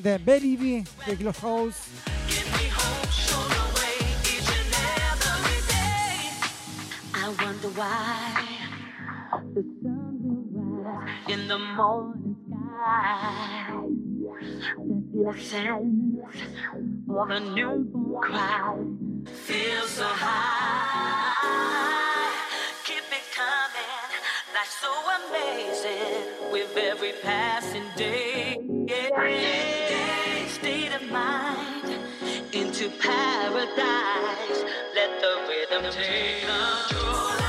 now 0.00 0.18
baby, 0.18 0.84
avec 1.06 1.20
le 1.20 1.30
rose. 1.42 1.74
I 7.14 7.28
wonder 7.28 7.68
why 7.76 8.48
the 9.54 9.62
sun 9.82 10.18
will 10.22 10.82
rise 10.82 11.28
in 11.28 11.46
the 11.48 11.58
morning 11.58 12.36
sky. 12.48 13.72
The 14.78 15.14
of 17.14 17.30
a 17.30 17.40
newborn 17.40 18.22
cry 18.22 18.76
feels 19.26 19.90
so 19.90 20.04
high 20.04 22.01
life 24.62 24.78
so 24.80 24.92
amazing 25.28 26.52
with 26.52 26.76
every 26.76 27.12
passing 27.22 27.84
day. 27.96 28.56
State 30.48 30.94
of 30.94 31.10
mind 31.10 31.98
into 32.52 32.90
paradise. 33.00 34.64
Let 34.94 35.20
the 35.20 35.34
rhythm 35.48 35.90
take 35.90 36.44
control. 36.46 37.41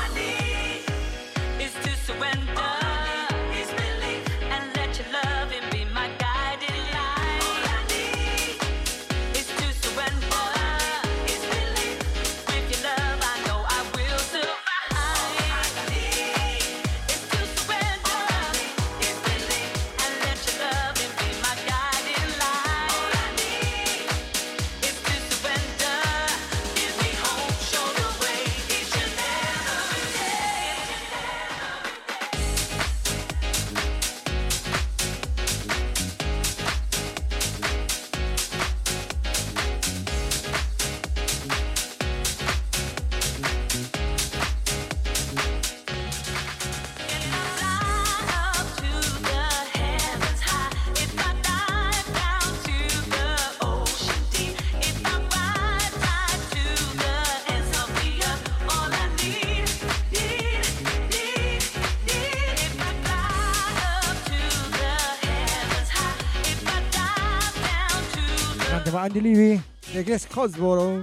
Alex 70.14 70.26
Cosboro. 70.26 71.02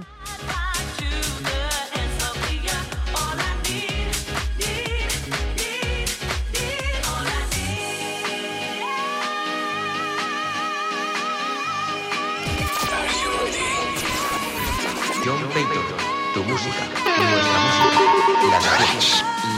John 15.22 15.48
Payton, 15.52 15.84
tu 16.32 16.44
música, 16.44 16.82
nuestra 17.04 17.58
música, 17.60 18.00
la, 18.48 18.60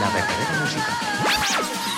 la 0.01 0.09
verdadera 0.09 0.59
música. 0.59 1.94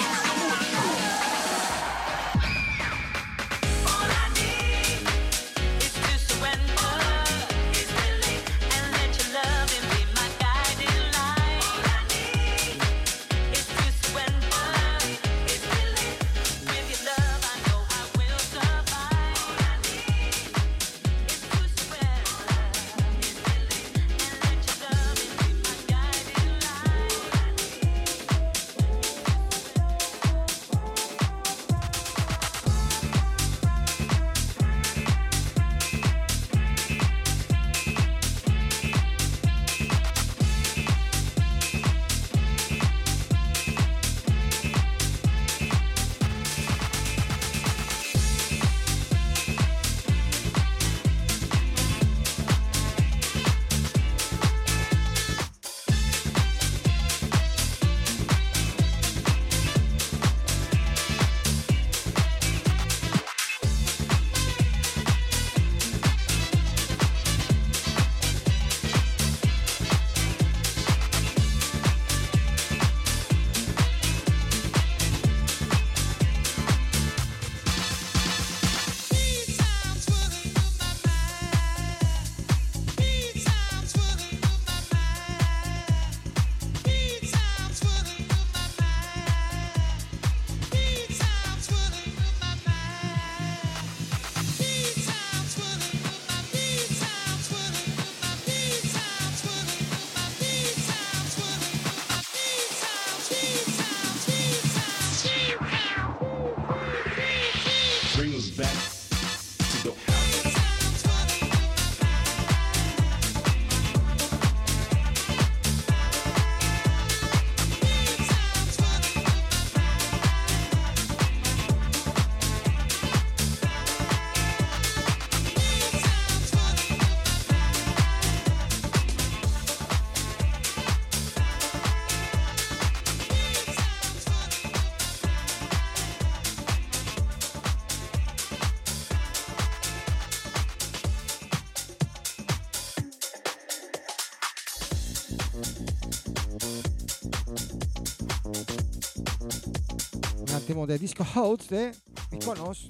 de 150.88 150.98
Disco 150.98 151.26
House 151.26 151.68
de 151.68 151.92
Iconos 152.32 152.88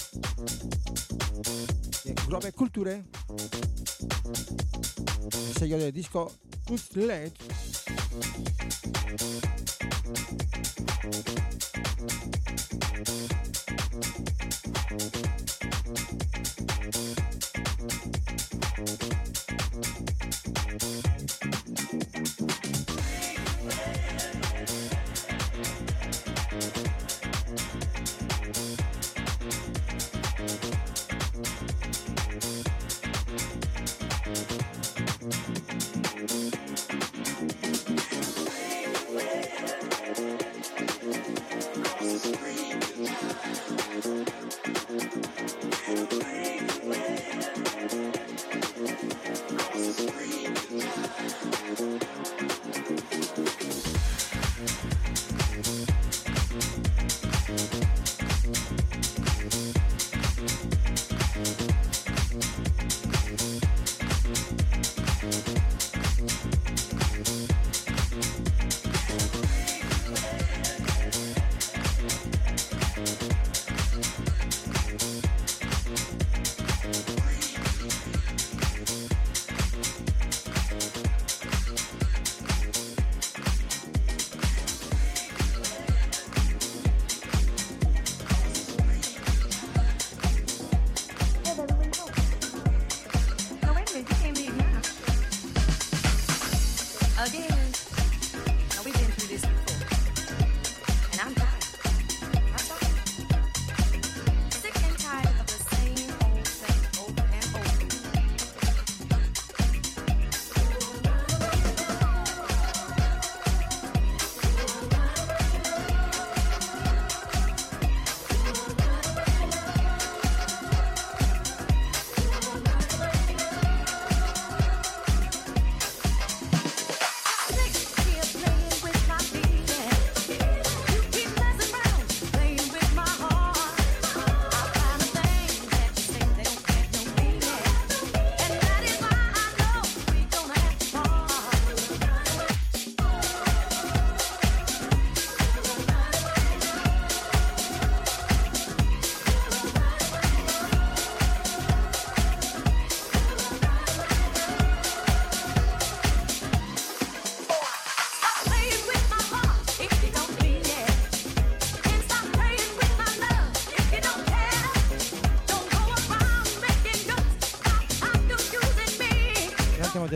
de 2.06 2.14
Grobe 2.28 2.52
Culture, 2.52 3.04
el 5.32 5.54
sello 5.58 5.80
de 5.80 5.92
disco 5.92 6.32
Led 6.94 7.32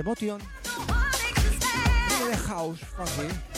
Demotion. 0.02 0.42
In 2.22 2.32
the 2.32 2.36
house, 2.48 2.80
funky. 2.80 3.51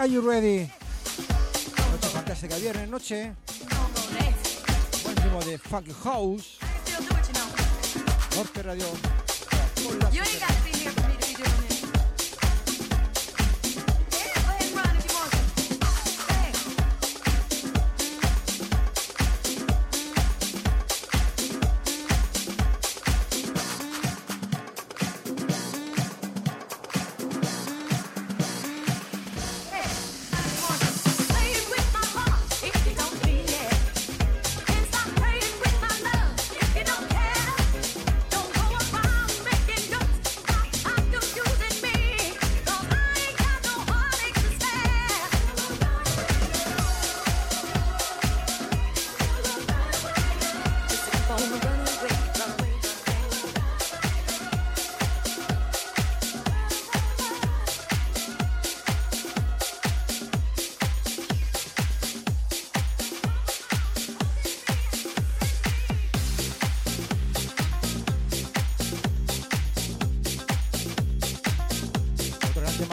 Are 0.00 0.06
You 0.06 0.22
Ready? 0.22 0.66
Noche 1.92 2.08
fantástica, 2.08 2.56
viernes 2.56 2.88
noche. 2.88 3.34
Buen 5.04 5.16
ritmo 5.16 5.40
de 5.44 5.58
Funky 5.58 5.92
House. 6.02 6.58
Este 6.86 8.34
Norte 8.34 8.62
Radio 8.62 8.86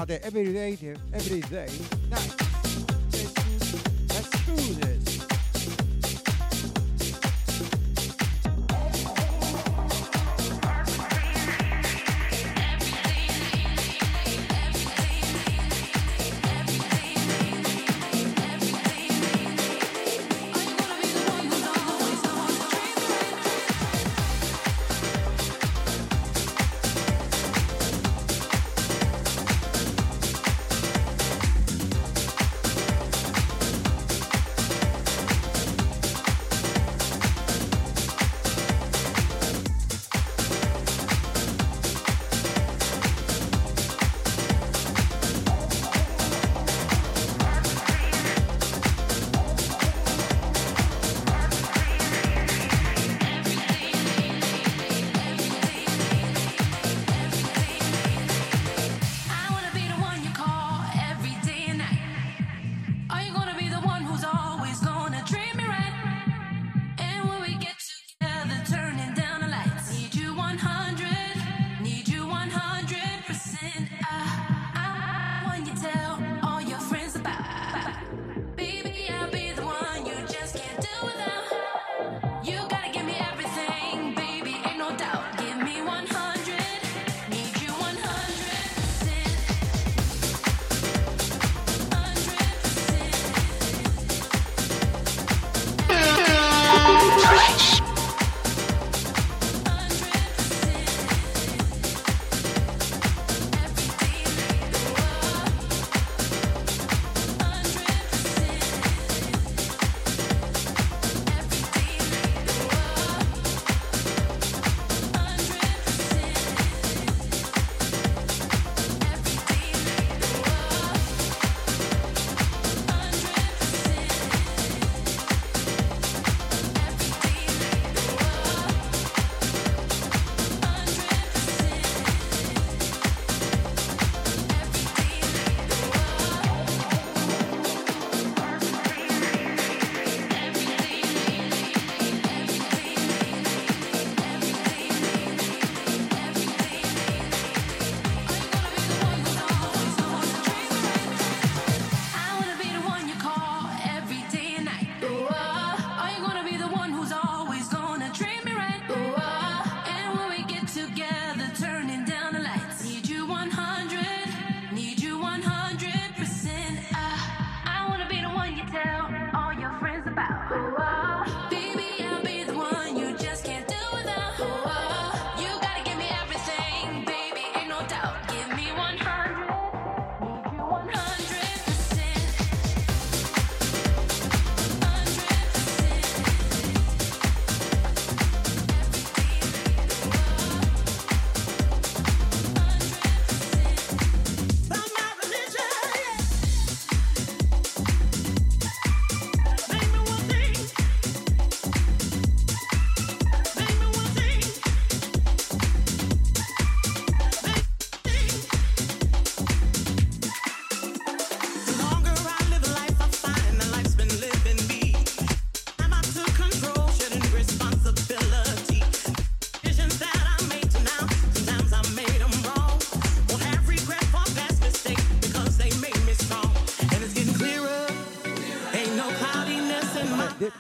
out 0.08 0.22
there 0.22 0.22
every 0.24 0.54
day, 0.54 0.78
every 1.14 1.42
day. 1.42 2.57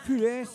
Pules. 0.05 0.49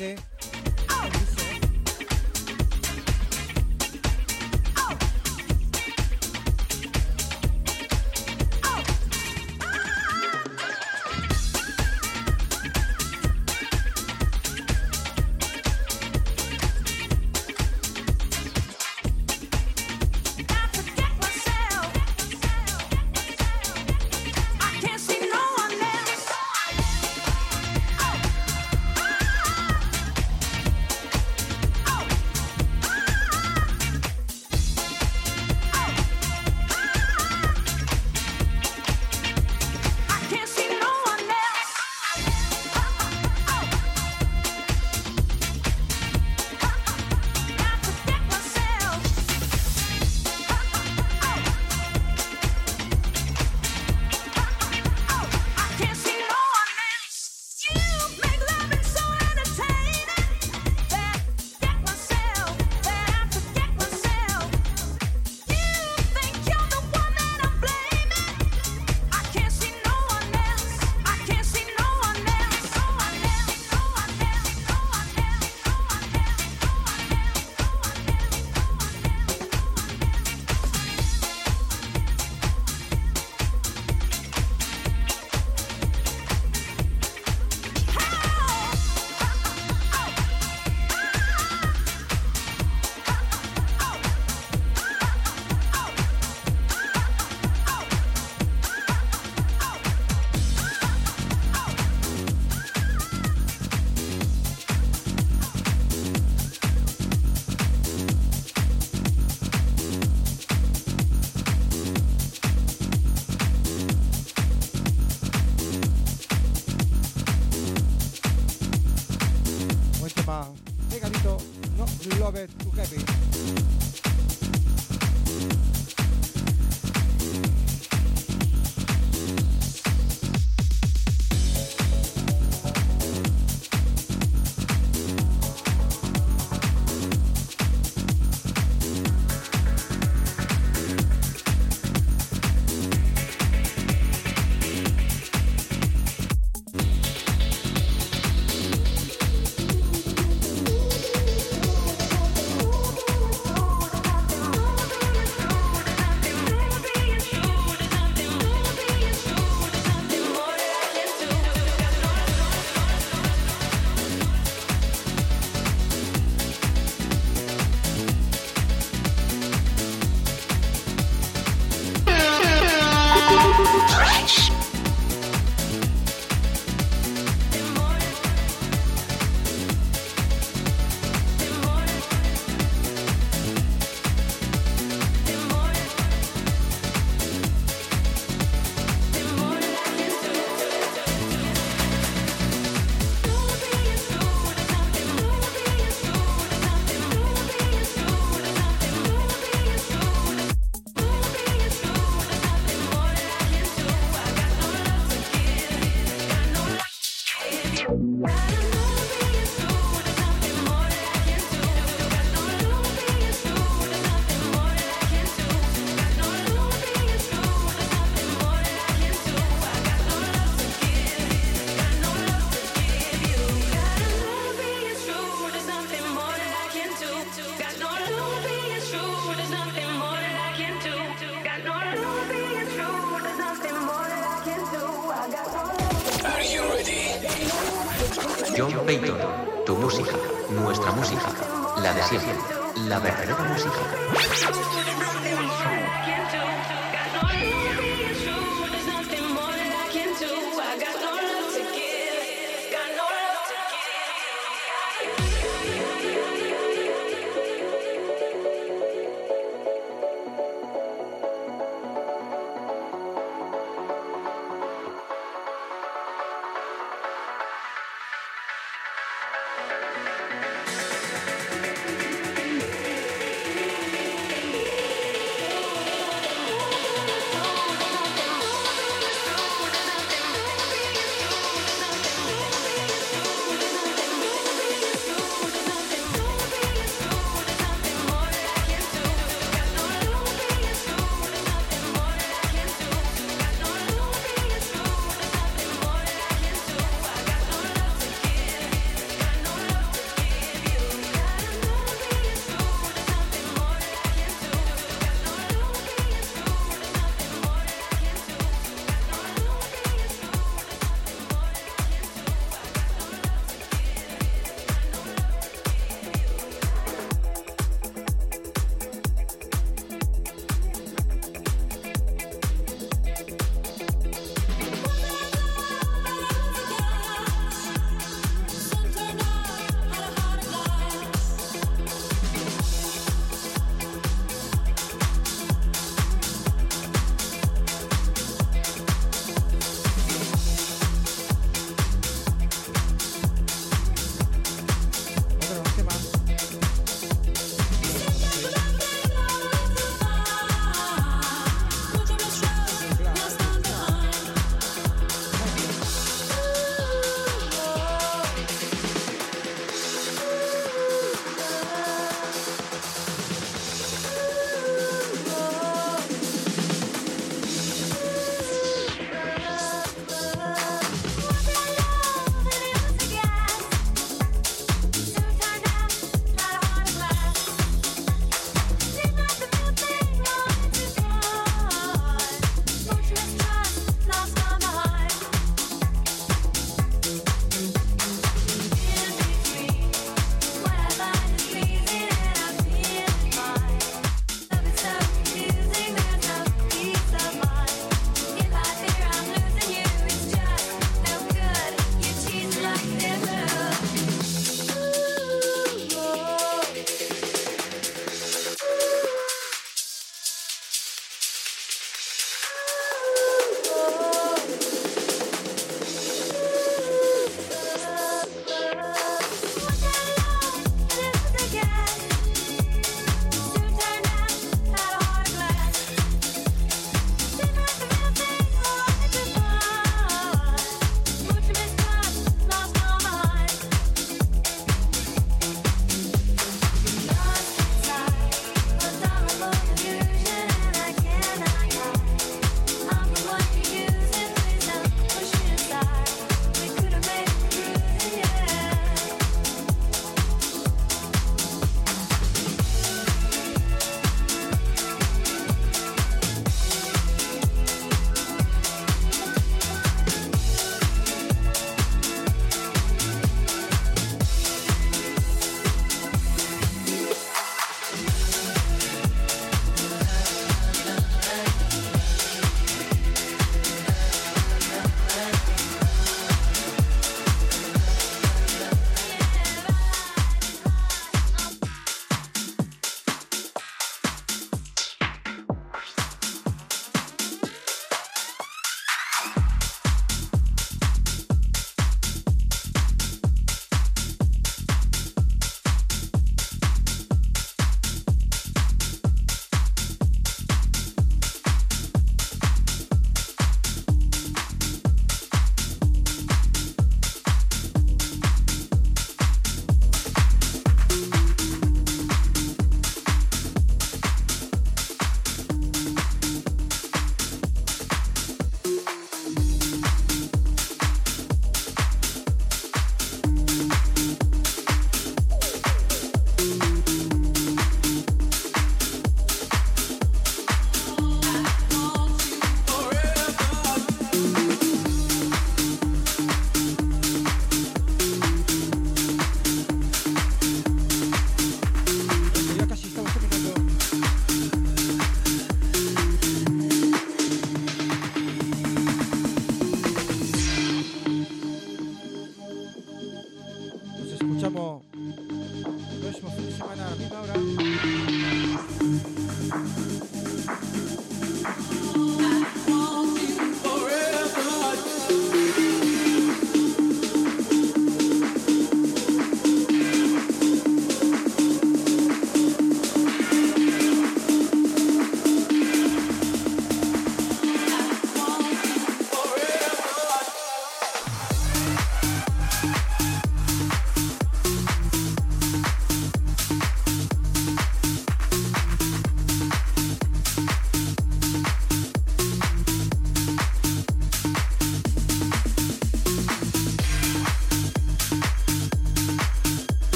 De 0.00 0.16